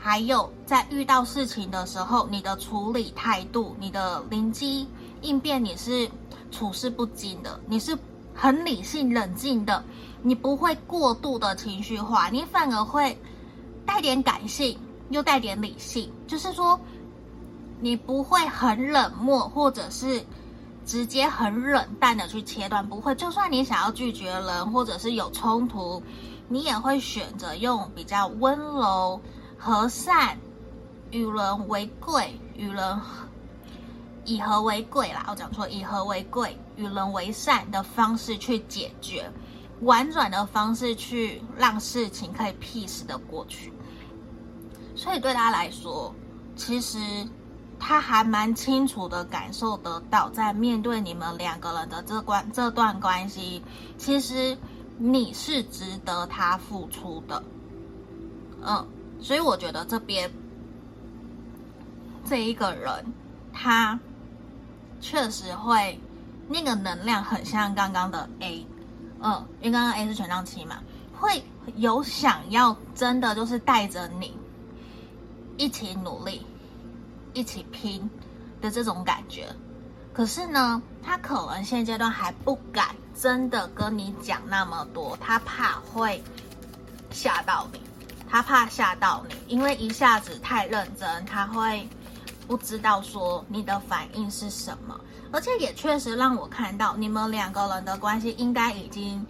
[0.09, 4.89] 还有在遇到事情的时候，你的处理态度，你的临机
[5.21, 6.11] 应变，你是
[6.51, 7.95] 处事不惊的，你是
[8.35, 9.85] 很理性冷静的。
[10.23, 13.19] 你不会过度的情绪化，你反而会
[13.85, 14.79] 带点感性，
[15.11, 16.11] 又带点理性。
[16.27, 16.81] 就是说，
[17.79, 20.25] 你不会很冷漠，或者是
[20.87, 23.15] 直接很冷淡的去切断，不会。
[23.15, 26.03] 就算你想要拒绝人，或者是有冲突，
[26.49, 29.21] 你也会选择用比较温柔、
[29.59, 30.39] 和善、
[31.11, 33.01] 与人为贵、与人
[34.25, 35.27] 以和为贵啦。
[35.29, 39.31] 我讲错，以和为贵、与人为善的方式去解决。
[39.83, 43.73] 婉转的方式去让事情可以 peace 的过去，
[44.97, 46.13] 所以对他来说，
[46.57, 46.99] 其实
[47.79, 53.63] 他还蛮清楚的感受得到，在面对你们两个人的这关这段关系，
[53.97, 54.59] 其实
[54.97, 57.41] 你是值得他付出的。
[58.67, 58.85] 嗯，
[59.21, 60.31] 所以我觉得这边
[62.25, 63.05] 这一个人，
[63.53, 63.99] 他
[65.01, 66.01] 确实会
[66.49, 68.67] 那个能量很像刚刚的 A。
[69.21, 70.79] 嗯，因为刚刚 A 是权杖七嘛，
[71.13, 71.43] 会
[71.77, 74.37] 有想要真的就是带着你
[75.57, 76.47] 一起努力、
[77.33, 78.09] 一起拼
[78.61, 79.49] 的这种感觉。
[80.13, 86.23] 可是呢，他可能现阶段还不敢真的跟你讲那么多，他怕会
[87.11, 87.81] 吓到你，
[88.29, 91.89] 他怕吓到你，因为一下子太认真，他会
[92.47, 94.99] 不知道说你的反应是什么。
[95.31, 99.27] 而且也确实让我看到，你们两个人的关系应该已经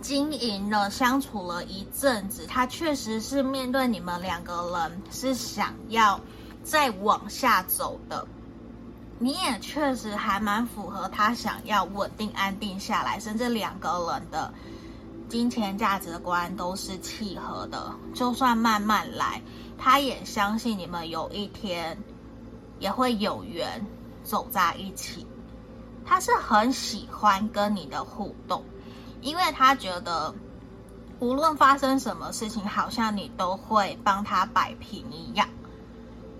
[0.00, 6.20] 经营了、相处了一阵子，他确实是面对你们两个人是想要
[6.62, 8.26] 再往下走的。
[9.18, 14.54] 你也确实还蛮符合他想要稳定安定下来，甚至两个人的
[15.28, 17.94] 金钱价值观都是契合的。
[18.14, 19.42] 就算慢慢来，
[19.76, 21.96] 他也相信你们有一天
[22.78, 23.86] 也会有缘
[24.24, 25.26] 走在一起。
[26.04, 28.64] 他是很喜欢跟你的互动。
[29.20, 30.32] 因为他觉得，
[31.18, 35.48] 无论发生什么事情，好像你都会帮他摆平一样。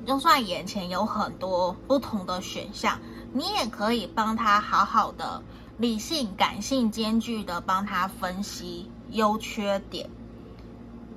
[0.07, 2.99] 就算眼前有很多不同的选项，
[3.33, 5.43] 你也可以帮他好好的、
[5.79, 10.09] 理性、感性兼具的帮他分析优缺点。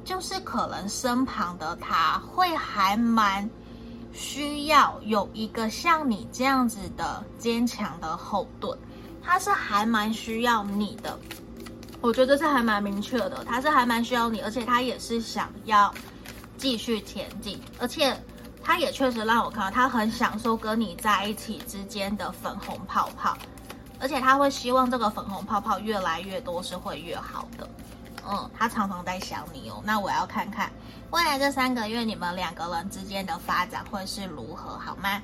[0.03, 3.47] 就是可能身旁的他会还蛮
[4.11, 8.75] 需要有一个像你这样子的坚强的后盾，
[9.21, 11.17] 他是还蛮需要你的。
[12.01, 15.93] 我觉得是还蛮明确的，他是还蛮需要你，而且他也是想要
[16.57, 18.19] 继续前进，而且
[18.63, 23.37] 他也确实让我看到他很享受跟你在一起之间的粉红泡泡，
[24.01, 27.69] 而且他会希望这个粉红泡泡越来越多是会越好的。
[28.27, 29.81] 嗯，他常常在想你哦。
[29.85, 30.71] 那我要看看
[31.11, 35.21] 未来这三个月你们两个人之间的发展会是如何，好吗？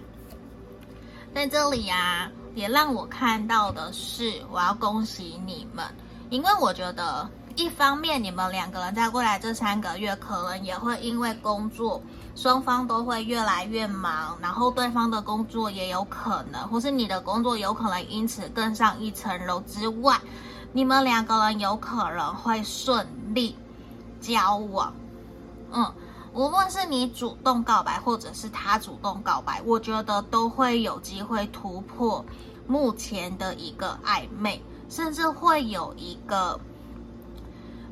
[1.33, 5.85] 在这里呀，也让我看到的是，我要恭喜你们。
[6.29, 11.99] 因为我觉得，一方面你们两个人在未来这三个月，可能也会因为工作，
[12.35, 20.21] 双方都会越来越忙，然后对方的工作也有可能，或是你的工作有可能因此更上一层楼之外，
[20.71, 23.55] 你们两个人有可能会顺利
[24.21, 24.93] 交往。
[25.71, 25.91] 嗯，
[26.33, 32.23] 无论是你主动告白，或者是他主动告白，我觉得都会有机会突破
[32.67, 34.63] 目前的一个暧昧。
[34.89, 36.57] 甚至会有一个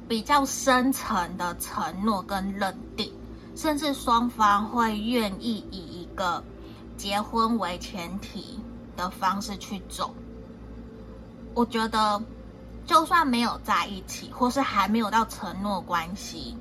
[0.07, 3.11] 比较深层的承诺跟认定，
[3.55, 6.43] 甚至双方会愿意以一个
[6.97, 8.59] 结婚为前提
[8.95, 10.13] 的方式去走。
[11.53, 12.21] 我觉得，
[12.85, 16.55] 就算没有在一起，或是还没有到承诺关系，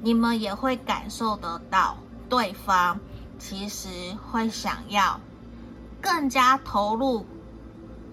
[0.00, 1.96] 你们也会感受得到
[2.28, 2.98] 对方
[3.38, 3.88] 其实
[4.30, 5.18] 会想要
[6.00, 7.24] 更加投入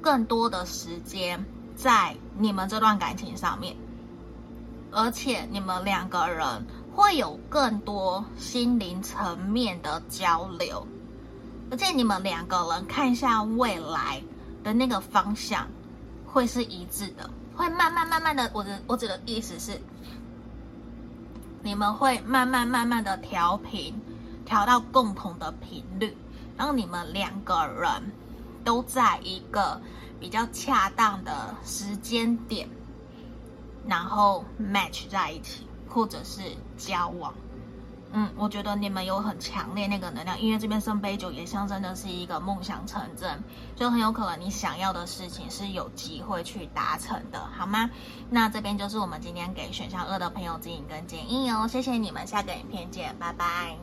[0.02, 1.44] 更多的时间。
[1.76, 3.74] 在你们这段感情上面，
[4.92, 10.88] 而且你们两个人会有更多心灵层面的交流，
[11.72, 14.22] 而且你们两个人看向未来
[14.64, 15.68] 的那个方向
[16.26, 19.80] 会是一致的，会慢慢慢慢的，我的我指的意思是，
[21.62, 23.94] 你们会慢慢慢慢的调频，
[24.46, 26.16] 调到共同的频率，
[26.58, 28.12] 然后你们两个人
[28.64, 29.82] 都在一个。
[30.22, 32.68] 比较恰当的时间点，
[33.90, 36.42] 然后 match 在一起，或者是
[36.78, 37.34] 交往。
[38.12, 43.44] 嗯，我觉得你们有很强烈那个能量，因为这边圣杯九也象征的是一个梦想成真，
[43.76, 47.90] 就很有可能你想要的事情是有机会去达成的，好吗？
[48.32, 53.78] 那这边就是我们今天给选项二的朋友指引跟建议哦，谢谢你们，下个影片见，拜拜。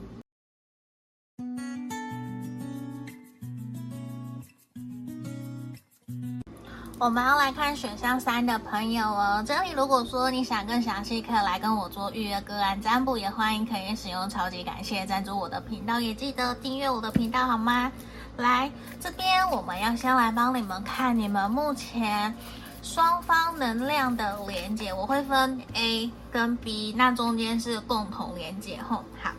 [6.99, 9.45] 我们要来看选项三的朋友哦。
[9.47, 17.93] 这里如果说你想更详细，可以来跟我做预约个案占卜，也欢迎可以使用超级感谢赞助我的频道，也记得订阅我的频道好吗？
[18.39, 22.35] 来这边，我们要先来帮你们看你们目前
[22.83, 29.05] 双方能量的连接，我会分 A 跟 B，那中间是共同连接吼。
[29.23, 29.33] 好，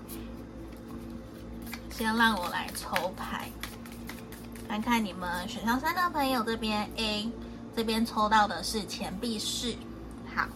[1.89, 3.49] 先让我来抽牌，
[4.67, 7.31] 看看你们选项三的朋友这边 A。
[7.77, 9.71] 这边抽到的是钱币四，
[10.35, 10.47] 好，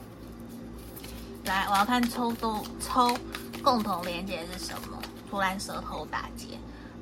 [1.45, 3.15] 来，我要看抽动抽
[3.62, 4.99] 共同连接是什么？
[5.29, 6.47] 突然舌头打结，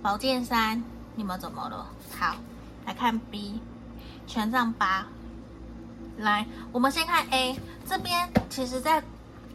[0.01, 0.84] 宝剑三，
[1.15, 1.88] 你们怎么了？
[2.19, 2.36] 好，
[2.86, 3.62] 来看 B，
[4.27, 5.08] 权杖八，
[6.17, 9.01] 来，我们先看 A 这边，其实在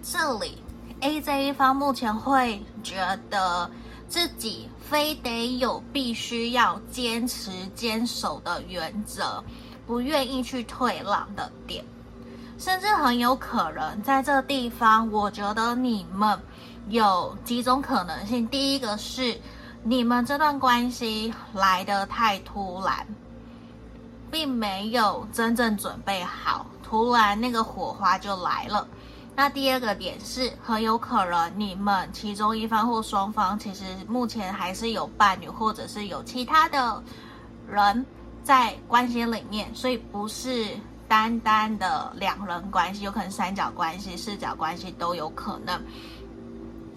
[0.02, 0.56] 这里
[1.00, 2.96] A 这一方目前会觉
[3.28, 3.70] 得
[4.08, 9.44] 自己非得有必须要坚持坚守的原则。
[9.86, 11.84] 不愿意去退让的点，
[12.58, 16.38] 甚至很有可能在这地方，我觉得你们
[16.88, 18.46] 有几种可能性。
[18.48, 19.38] 第一个是
[19.82, 23.06] 你们这段关系来得太突然，
[24.30, 28.86] 并没有真正准备好，突然那个火花就来了。
[29.36, 37.02] 那第二个点是很有可能你们其中一方或双方其实目前还是有伴侣，或者是有其他的
[37.68, 38.06] 人。
[38.44, 40.68] 在关系里面，所以不是
[41.08, 45.82] 单单的两人关系，有可能三角关系、四角关系都有可能。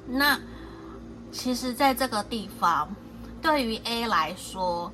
[0.05, 0.37] 那
[1.31, 2.93] 其实，在这个地方，
[3.41, 4.91] 对于 A 来说，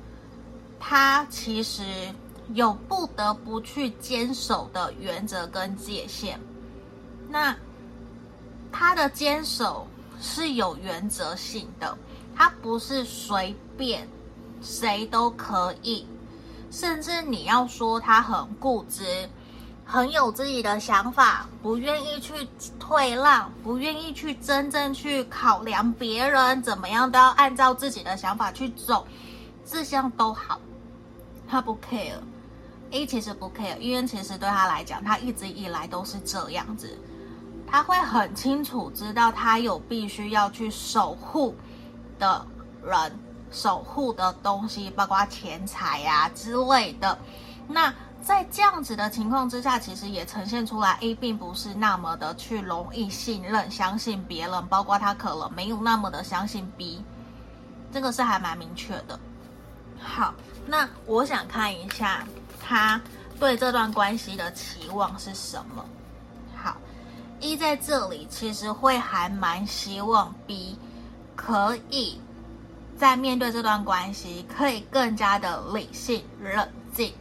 [0.78, 1.82] 他其实
[2.52, 6.38] 有不得不去坚守的原则跟界限。
[7.28, 7.56] 那
[8.70, 9.88] 他的坚守
[10.20, 11.98] 是有原则性的，
[12.34, 14.08] 他不是随便
[14.62, 16.06] 谁都可以。
[16.74, 19.30] 甚至你要说他很固执，
[19.84, 22.48] 很有自己的想法，不愿意去
[22.80, 29.06] 退让，不愿意去真正去考量别人怎么样，都要按照自己的想法去走，
[29.64, 30.60] 这项都好，
[31.46, 32.18] 他不 care。
[32.90, 36.98] A 其实不 care，因为其实对他来讲，他一直以来都是这样子，
[37.68, 41.54] 他会很清楚知道他有必须要去守护
[42.18, 42.44] 的
[42.84, 43.12] 人。
[43.54, 47.16] 守护的东西，包括钱财呀、啊、之类的。
[47.68, 57.04] 那在这样子的情况之下，其实也呈现出来，A 并不是那么的去容易信任、相信别人，包括他可能没有那么的相信 B，
[57.92, 59.18] 这个是还蛮明确的。
[60.00, 60.34] 好，
[60.66, 62.26] 那我想看一下
[62.60, 63.00] 他
[63.38, 65.84] 对这段关系的期望是什么。
[66.56, 66.76] 好
[67.40, 70.78] 一在这里其实会还蛮希望 B
[71.36, 72.20] 可以。
[72.96, 77.12] 在面对这段关系，可以更加的理性、冷静。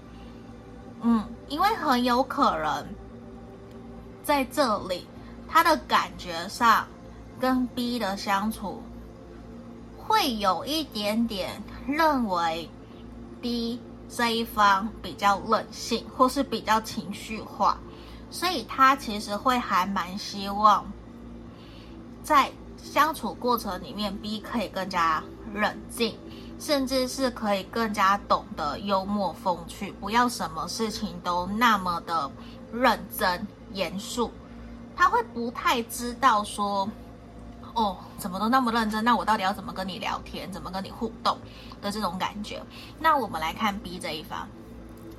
[1.02, 2.86] 嗯，因为很有可能
[4.24, 5.06] 在这里，
[5.48, 6.88] 他的感觉上
[7.40, 8.82] 跟 B 的相处，
[9.98, 12.70] 会有一点点认为
[13.42, 17.78] B 这一方比较冷性，或是比较情绪化，
[18.30, 20.86] 所以他其实会还蛮希望
[22.24, 22.52] 在
[22.84, 25.24] 相处过程里面，B 可以更加。
[25.54, 26.18] 冷静，
[26.60, 32.32] 甚至是可以更加懂得幽默风趣，不要什么事情都那么的
[32.72, 34.32] 认真严肃。
[34.96, 36.90] 他会不太知道说，
[37.76, 41.38] 哦，怎么都那么认真，那我到底要怎么跟你聊天，怎么跟你互动
[41.84, 42.60] 的这种感觉。
[43.00, 44.48] 那我们来看 B 这一方，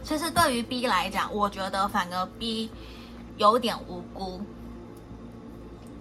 [0.03, 2.69] 其实对于 B 来讲，我觉得反而 B
[3.37, 4.41] 有点无辜。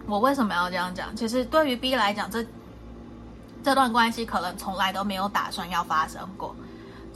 [0.07, 1.15] 我为什么要这样讲？
[1.15, 2.45] 其实对于 B 来讲，这。
[3.63, 6.53] 这段关系可能从来都没有打算要发生过，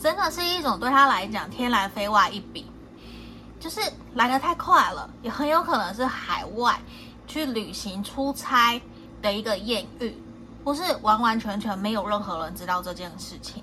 [0.02, 2.66] 真的是一种对他来讲天来飞外一笔，
[3.60, 3.82] 就是
[4.14, 6.80] 来得太快了，也很有可能是海外
[7.28, 8.82] 去旅行出差
[9.22, 10.16] 的一个艳遇，
[10.64, 13.62] 不是完完全全没有任何人知道这件事情，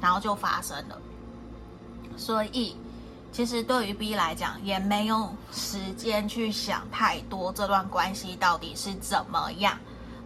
[0.00, 0.98] 然后就发生了。
[2.16, 2.74] 所以，
[3.32, 9.78] 其实对于 B 来讲，也没有时间去想太多这段关系到底是怎么样。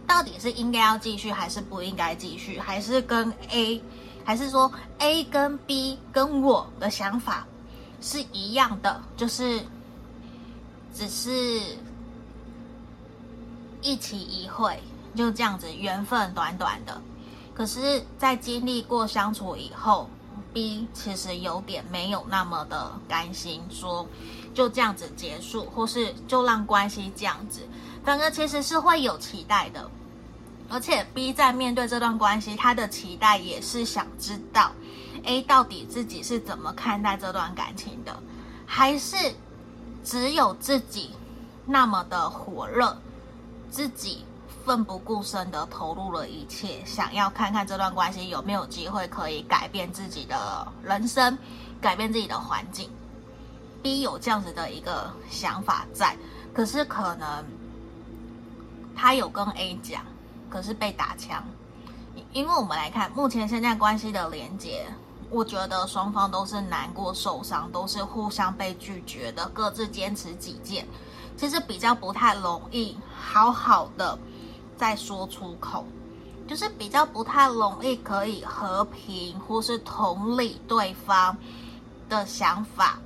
[0.05, 2.59] 到底是应该要继续还是不应该继续？
[2.59, 3.81] 还是跟 A，
[4.23, 7.47] 还是说 A 跟 B 跟我的想法
[8.01, 9.01] 是一样的？
[9.15, 9.61] 就是
[10.93, 11.61] 只是
[13.81, 14.81] 一期一会，
[15.15, 17.01] 就这样子缘分短短的。
[17.53, 20.09] 可是，在经历过相处以后
[20.57, 24.07] ，B 其实有点没有那么的甘心，说
[24.55, 27.61] 就这样子结束，或是就让关系这样子。
[28.03, 29.87] 反而其实是会有期待的，
[30.67, 34.71] 而且 B 在面对这段关系，他的期待也是想知道
[35.25, 38.19] A 到底自己是怎么看待这段感情的，
[38.65, 39.15] 还是
[40.03, 41.11] 只有自己
[41.67, 42.99] 那么的火热，
[43.69, 44.25] 自己
[44.67, 51.35] 奋不顾身的投入了一切，想要看看这段关系有没有机会可以改变自己的人生，
[51.81, 52.89] 改变自己的环境。
[53.81, 56.15] B 有这样子的一个想法在，
[56.53, 57.43] 可是可能。
[58.99, 60.03] 他有跟 A 讲，
[60.49, 61.43] 可是被打枪。
[62.33, 64.87] 因为我们来看目前现在关系的连接，
[65.29, 70.87] 我觉得双方都是难过、受伤，都是互相被拒绝的，各自坚持己见。
[71.37, 74.17] 其实比较不太容易好好的
[74.77, 75.83] 再说出口，
[76.47, 81.35] 就是比较不太容易可以和平或是同理对方
[82.07, 82.99] 的想法，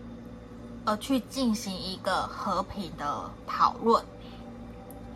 [0.86, 4.04] 而去进行一个和平的讨论。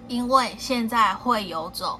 [0.08, 1.99] 因为现在会有种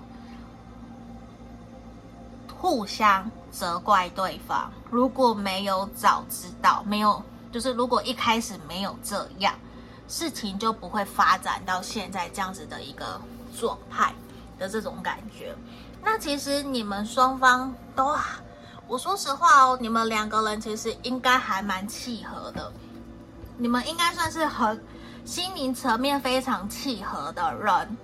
[2.58, 9.53] 互相责怪对方，如果没有早知道，没有就是如果一开始没有这样，
[10.08, 13.20] 事情就不会发展到现在这样子的一个
[13.58, 14.14] 状态
[14.58, 15.56] 的这种感觉。
[16.03, 18.16] 那其实你们双方都，
[18.88, 22.72] 我说实话哦，你们两个人其实应该还蛮契合的，
[23.58, 24.82] 你们应该算是很。
[25.26, 27.97] 心灵层面非常契合的人，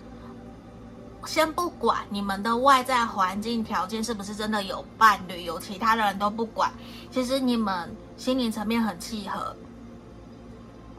[1.23, 6.73] 先不管你们的外在环境条件是不是真的有伴侣，有其他的人都不管，
[7.11, 9.55] 其实你们心灵层面很契合。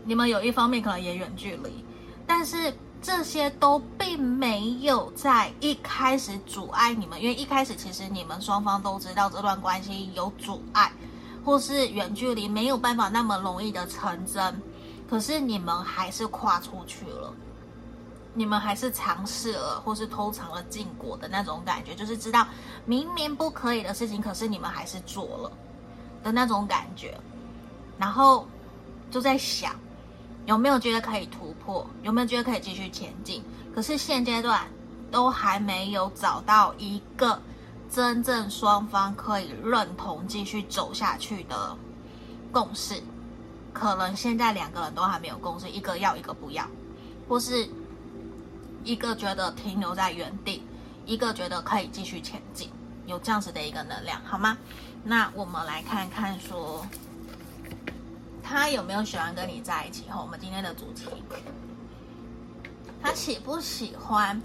[0.05, 1.84] 你们有一方面可能也远距离，
[2.24, 2.72] 但是
[3.03, 10.92] 这些都并没有在一开始阻碍你们，因为一开始其实你们双方都知道这段关系有阻碍，
[11.44, 14.62] 或是远距离没有办法那么容易的成真，
[15.11, 17.34] 可是你们还是跨出去了，
[18.34, 22.46] 你们还是尝试了，或是偷尝了禁果的那种感觉，就是知道
[22.84, 25.53] 明明不可以的事情，可是你们还是做了
[26.22, 27.18] 的那种感觉，
[27.98, 28.46] 然后
[29.11, 29.74] 就在想。
[30.45, 31.86] 有没有觉得可以突破？
[32.03, 33.43] 有没有觉得可以继续前进？
[33.74, 34.61] 可是现阶段
[35.11, 37.40] 都还没有找到一个
[37.90, 41.76] 真正双方可以认同继续走下去的
[42.51, 43.03] 共识。
[43.72, 46.66] 可能现在两个人都还没有共识，一个要，一个不要，
[47.28, 47.68] 或是
[48.84, 50.62] 一个觉得停留在原地，
[51.07, 52.68] 一个觉得可以继续前进，
[53.07, 54.59] 有这样子的一个能量，好吗？
[55.05, 56.84] 那我们来看看说。
[58.53, 60.05] 他有没有喜欢跟你在一起？
[60.11, 61.07] 哈，我们今天的主题，
[63.00, 64.38] 他喜不喜欢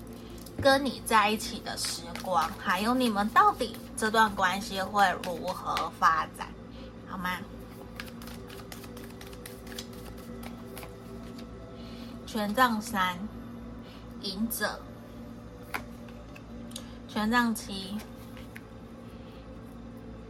[0.62, 2.50] 跟你在一起的时光？
[2.58, 6.48] 还有你们到底这段关系会如何发展？
[7.06, 7.32] 好吗？
[12.26, 13.18] 权杖三，
[14.22, 14.80] 隐者，
[17.10, 17.98] 权杖七，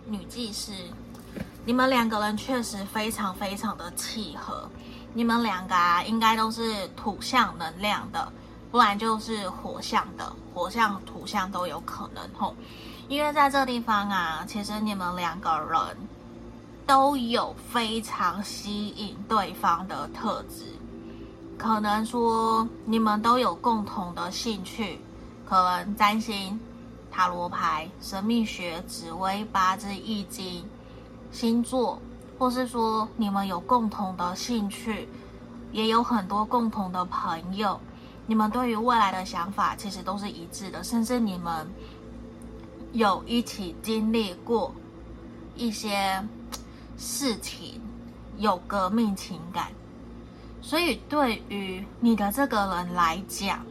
[0.07, 0.73] 女祭司。
[1.67, 4.69] 你们两个人确实非常非常的契合，
[5.13, 8.31] 你们两个啊，应该都是土象能量的，
[8.71, 12.55] 不然就是火象的，火象、土象都有可能吼。
[13.09, 15.97] 因为在这地方啊，其实你们两个人
[16.85, 20.73] 都有非常吸引对方的特质，
[21.57, 25.01] 可能说你们都有共同的兴趣，
[25.45, 26.57] 可能占星、
[27.11, 30.63] 塔罗牌、神秘学、紫微、八字、易经。
[31.37, 32.01] 星座，
[32.39, 35.07] 或是说你们有共同的兴趣，
[35.71, 37.79] 也有很多共同的朋友，
[38.25, 41.71] 你们对于未来的想法其实都是一致的，甚至你们
[42.91, 44.73] 有一起经历过
[45.55, 46.19] 一些
[46.97, 47.79] 事情，
[48.37, 49.67] 有革命情感，
[50.59, 53.63] 所以对于你的这个人来讲，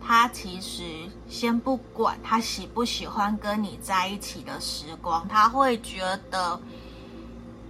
[0.00, 0.82] 他其实
[1.28, 6.58] 先不管他喜不喜欢跟你在一起的时光，他会觉得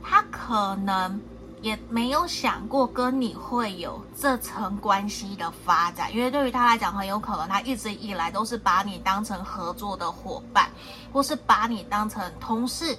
[0.08, 1.20] 他可能
[1.60, 10.70] 也没有想过跟你会有这层关系的发展，因为对于他来讲，很有可能他一直以来都是把你当成合作的伙伴，
[11.12, 12.96] 或是把你当成同事、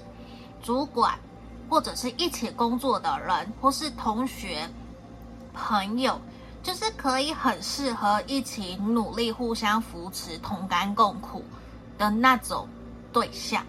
[0.62, 1.18] 主管，
[1.70, 4.70] 或者是一起工作的人，或是同学、
[5.54, 6.20] 朋友。
[6.64, 11.42] 就是可以很适合一起努力、互相扶持、同甘共苦
[11.98, 12.68] 的那种
[13.14, 13.64] 对象。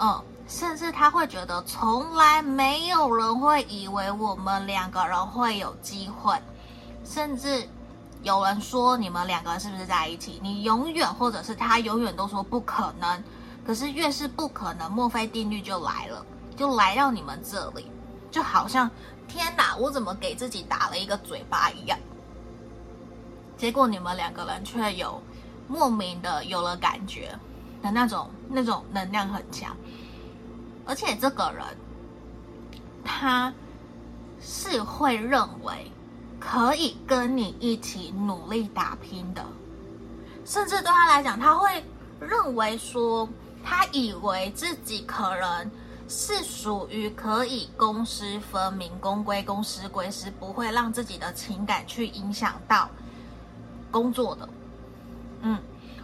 [0.00, 0.18] 嗯，
[0.48, 6.36] 甚至他会觉得从来没有人会以为我们两个人会有机会，
[7.04, 7.68] 甚至
[8.22, 10.38] 有人说你们两个人是不是在一起？
[10.42, 13.22] 你永远或者是他永远都说不可能。
[13.66, 16.24] 可是越是不可能，墨菲定律就来了，
[16.56, 17.90] 就来到你们这里，
[18.30, 18.88] 就好像。
[19.28, 19.74] 天哪！
[19.76, 21.98] 我怎么给自己打了一个嘴巴一样？
[23.58, 25.20] 结果你们两个人却有
[25.66, 27.36] 莫名的有了感觉
[27.82, 29.76] 的那种，那种能量很强。
[30.86, 31.64] 而且这个人
[33.04, 33.52] 他
[34.40, 35.90] 是会认为
[36.40, 39.44] 可以跟你一起努力打拼的，
[40.44, 41.84] 甚至对他来讲，他会
[42.20, 43.28] 认为说，
[43.64, 45.70] 他以为自己可能。
[46.08, 52.88] 是属于可以公私分明、公归公、私归私，不会让自己的情感去影响到
[53.90, 54.48] 工作的。
[55.40, 55.58] 嗯，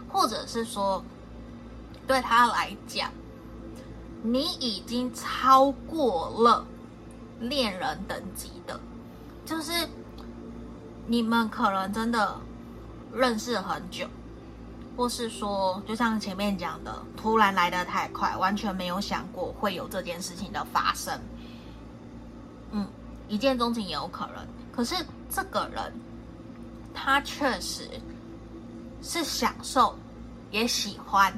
[0.09, 1.01] 或者是说，
[2.05, 3.09] 对他来讲，
[4.23, 6.65] 你已经超过了
[7.39, 8.79] 恋人等级的，
[9.45, 9.71] 就是
[11.05, 12.35] 你们可能真的
[13.13, 14.07] 认识很久。
[14.95, 21.19] 或是说，就像前面讲的，突然来的太快，完全没有想过会有这件事情的发生。
[22.69, 22.87] 嗯，
[23.27, 24.45] 一见钟情也有可能。
[24.71, 24.95] 可是
[25.31, 25.91] 这个人，
[26.93, 27.89] 他确实
[29.01, 29.97] 是享受，
[30.51, 31.33] 也喜欢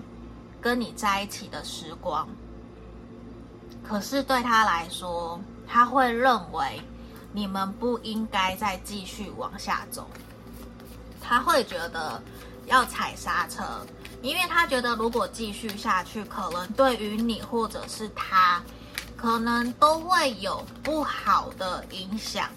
[0.60, 2.28] 跟你在一起的时光。
[3.88, 6.82] 可是对他来说，他会认为
[7.32, 10.08] 你们不应该再继续往下走。
[11.22, 12.22] 他会觉得。
[12.68, 13.64] 要踩刹车，
[14.24, 18.60] 因为他觉得如果继续下去，可能对于你或者是他，
[19.16, 22.50] 可能都会有不好的影响。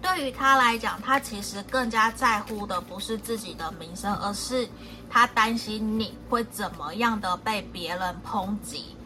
[0.00, 4.66] 对于他来讲，他其实更加在乎的不是自己的名声，而是
[5.10, 8.96] 他担心你会怎么样的被别人抨击。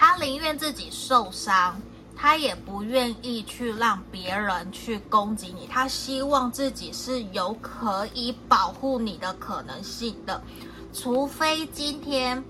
[0.00, 1.76] 他宁愿自己受伤，
[2.16, 10.40] 他也不愿意去让别人去攻击你，他希望自己是有可以保护你的可能性的，
[10.94, 12.44] 除非今天，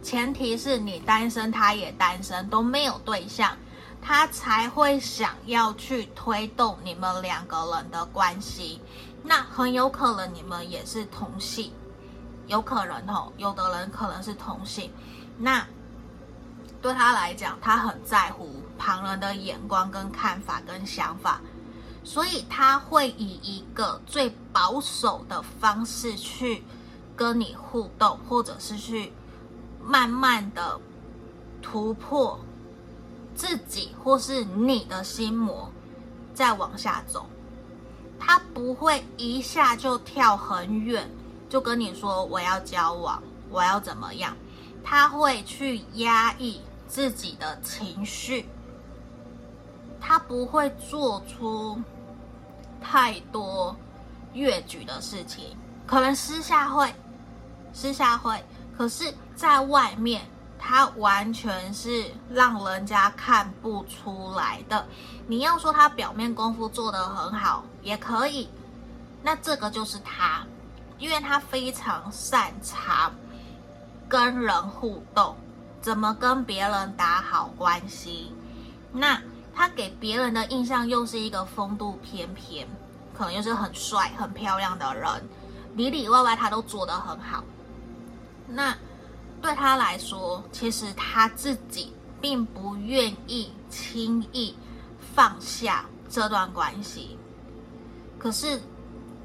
[0.00, 3.56] 前提是你单身，他也单身，都没有对象，
[4.00, 8.80] 他才会想要去推动你们两个人的关系。
[9.24, 11.72] 那很有可能你们也是同性，
[12.46, 14.88] 有可能哦，有的人可能是同性，
[15.36, 15.66] 那。
[16.82, 21.40] 对他来讲，他很在乎旁人的眼光、跟看法、跟想法，
[22.02, 26.64] 所以他会以一个最保守的方式去
[27.14, 29.12] 跟你互动，或者是去
[29.80, 30.80] 慢慢的
[31.62, 32.40] 突破
[33.32, 35.70] 自己或是你的心魔，
[36.34, 37.26] 再往下走。
[38.18, 41.08] 他不会一下就跳很远，
[41.48, 44.36] 就跟你说我要交往，我要怎么样？
[44.82, 46.60] 他会去压抑。
[46.92, 48.46] 自己的情绪，
[49.98, 51.80] 他不会做出
[52.82, 53.74] 太多
[54.34, 56.94] 越矩的事情，可能私下会，
[57.72, 58.44] 私下会，
[58.76, 60.20] 可是在外面，
[60.58, 64.86] 他完全是让人家看不出来的。
[65.26, 68.50] 你要说他表面功夫做得很好，也可以，
[69.22, 70.44] 那这个就是他，
[70.98, 73.14] 因为他非常擅长
[74.10, 75.34] 跟人互动。
[75.82, 78.32] 怎么跟别人打好关系？
[78.92, 79.20] 那
[79.54, 82.66] 他给别人的印象又是一个风度翩翩，
[83.12, 85.28] 可能又是很帅、很漂亮的人，
[85.74, 87.42] 里里外外他都做得很好。
[88.46, 88.74] 那
[89.40, 94.54] 对他来说，其实他自己并不愿意轻易
[95.14, 97.18] 放下这段关系。
[98.18, 98.60] 可是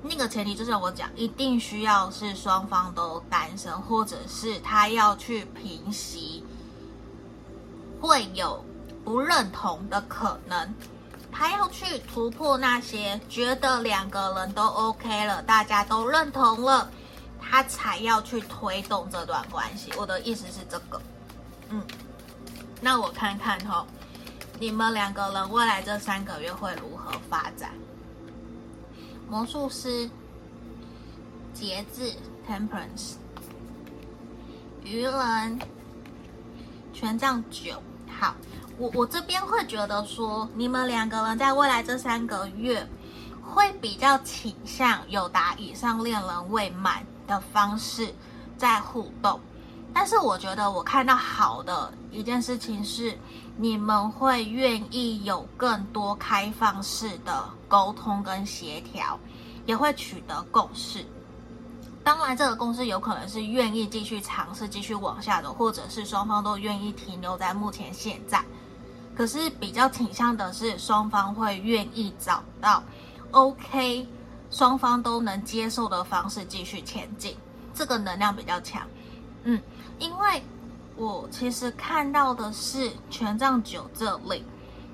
[0.02, 6.44] 那个前提就是我讲，一定需要是双方都单身，或者是他要去平息。
[8.00, 8.64] 会有
[9.04, 10.74] 不认同的可能，
[11.32, 16.90] 他要去突破那些觉得两个人都 OK 了，大家都认同了，
[17.40, 19.92] 他才要去推动这段关系。
[19.98, 21.02] 我的意思是这个，
[21.70, 21.82] 嗯，
[22.82, 23.86] 那我看看哈，
[24.60, 27.72] 你们两个人未来这三个月会如何发展？
[29.30, 30.10] 魔术师、
[31.54, 32.14] 节制
[32.48, 33.16] （Temperance）、
[34.84, 35.60] 愚人。
[37.00, 37.80] 权杖九，
[38.20, 38.34] 好，
[38.80, 42.84] 我我这边会觉得说，你们两个人在未来这三个月，
[43.40, 48.12] 会比较倾向有达以上恋人未满的方式
[48.58, 49.40] 在互动，
[49.94, 53.16] 但是我觉得我看到好的一件事情是，
[53.58, 59.20] 你们会愿意有更多开放式的沟通跟协调，
[59.68, 61.06] 也会取得共识。
[62.08, 68.42] 当然，这个公司有可能是愿意继续尝试、继续往下的，或者是双方都愿意停留在目前现在。
[69.14, 72.82] 可是比较倾向的是，双方会愿意找到
[73.32, 74.08] OK，
[74.50, 77.36] 双方都能接受的方式继续前进。
[77.74, 78.88] 这个能量比较强，
[79.44, 79.62] 嗯，
[80.00, 80.42] 因为
[80.96, 84.46] 我其实看到的是权杖九这里，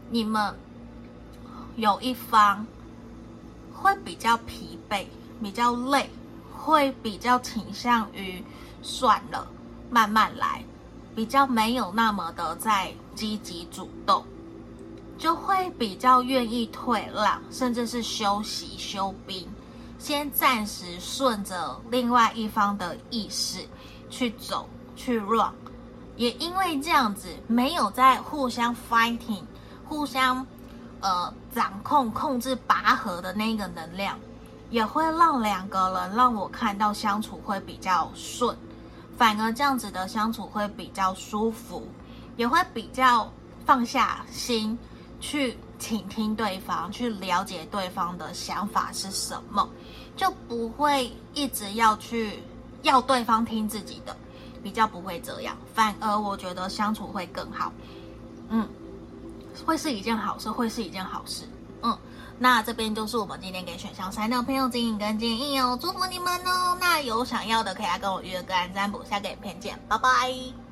[0.09, 0.51] 你们
[1.75, 2.65] 有一方
[3.71, 5.05] 会比较疲惫，
[5.43, 6.09] 比较累。
[6.63, 8.41] 会比较倾向于
[8.81, 9.45] 算了，
[9.91, 10.63] 慢慢来，
[11.13, 14.23] 比较没有那么的在积极主动，
[15.17, 19.45] 就会比较愿意退让，甚至是休息休兵，
[19.99, 23.67] 先暂时顺着另外一方的意识
[24.09, 25.51] 去走去 run，
[26.15, 29.43] 也因为这样子没有在互相 fighting，
[29.83, 30.47] 互相
[31.01, 34.17] 呃掌控控制拔河的那个能量。
[34.73, 38.57] 也会让两个人让我看到相处会比较顺，
[39.15, 41.87] 反而这样子的相处会比较舒服，
[42.37, 43.31] 也会比较
[43.67, 44.75] 放下心
[45.21, 49.69] 去倾听对方，去了解对方的想法是什么，
[50.17, 52.39] 就不会一直要去
[52.81, 54.17] 要对方听自己的，
[54.63, 57.71] 比较不会这样，反而我觉得相处会更好，
[58.49, 58.67] 嗯，
[59.67, 61.47] 会是一件好事，会是一件好事，
[61.83, 61.95] 嗯。
[62.39, 66.77] 那这边就是我们今天给选项三的朋友指引跟建议哦，祝福你们哦。
[66.79, 70.62] 那有想要的可以来跟我预约个案占卜，下个影片见，拜拜。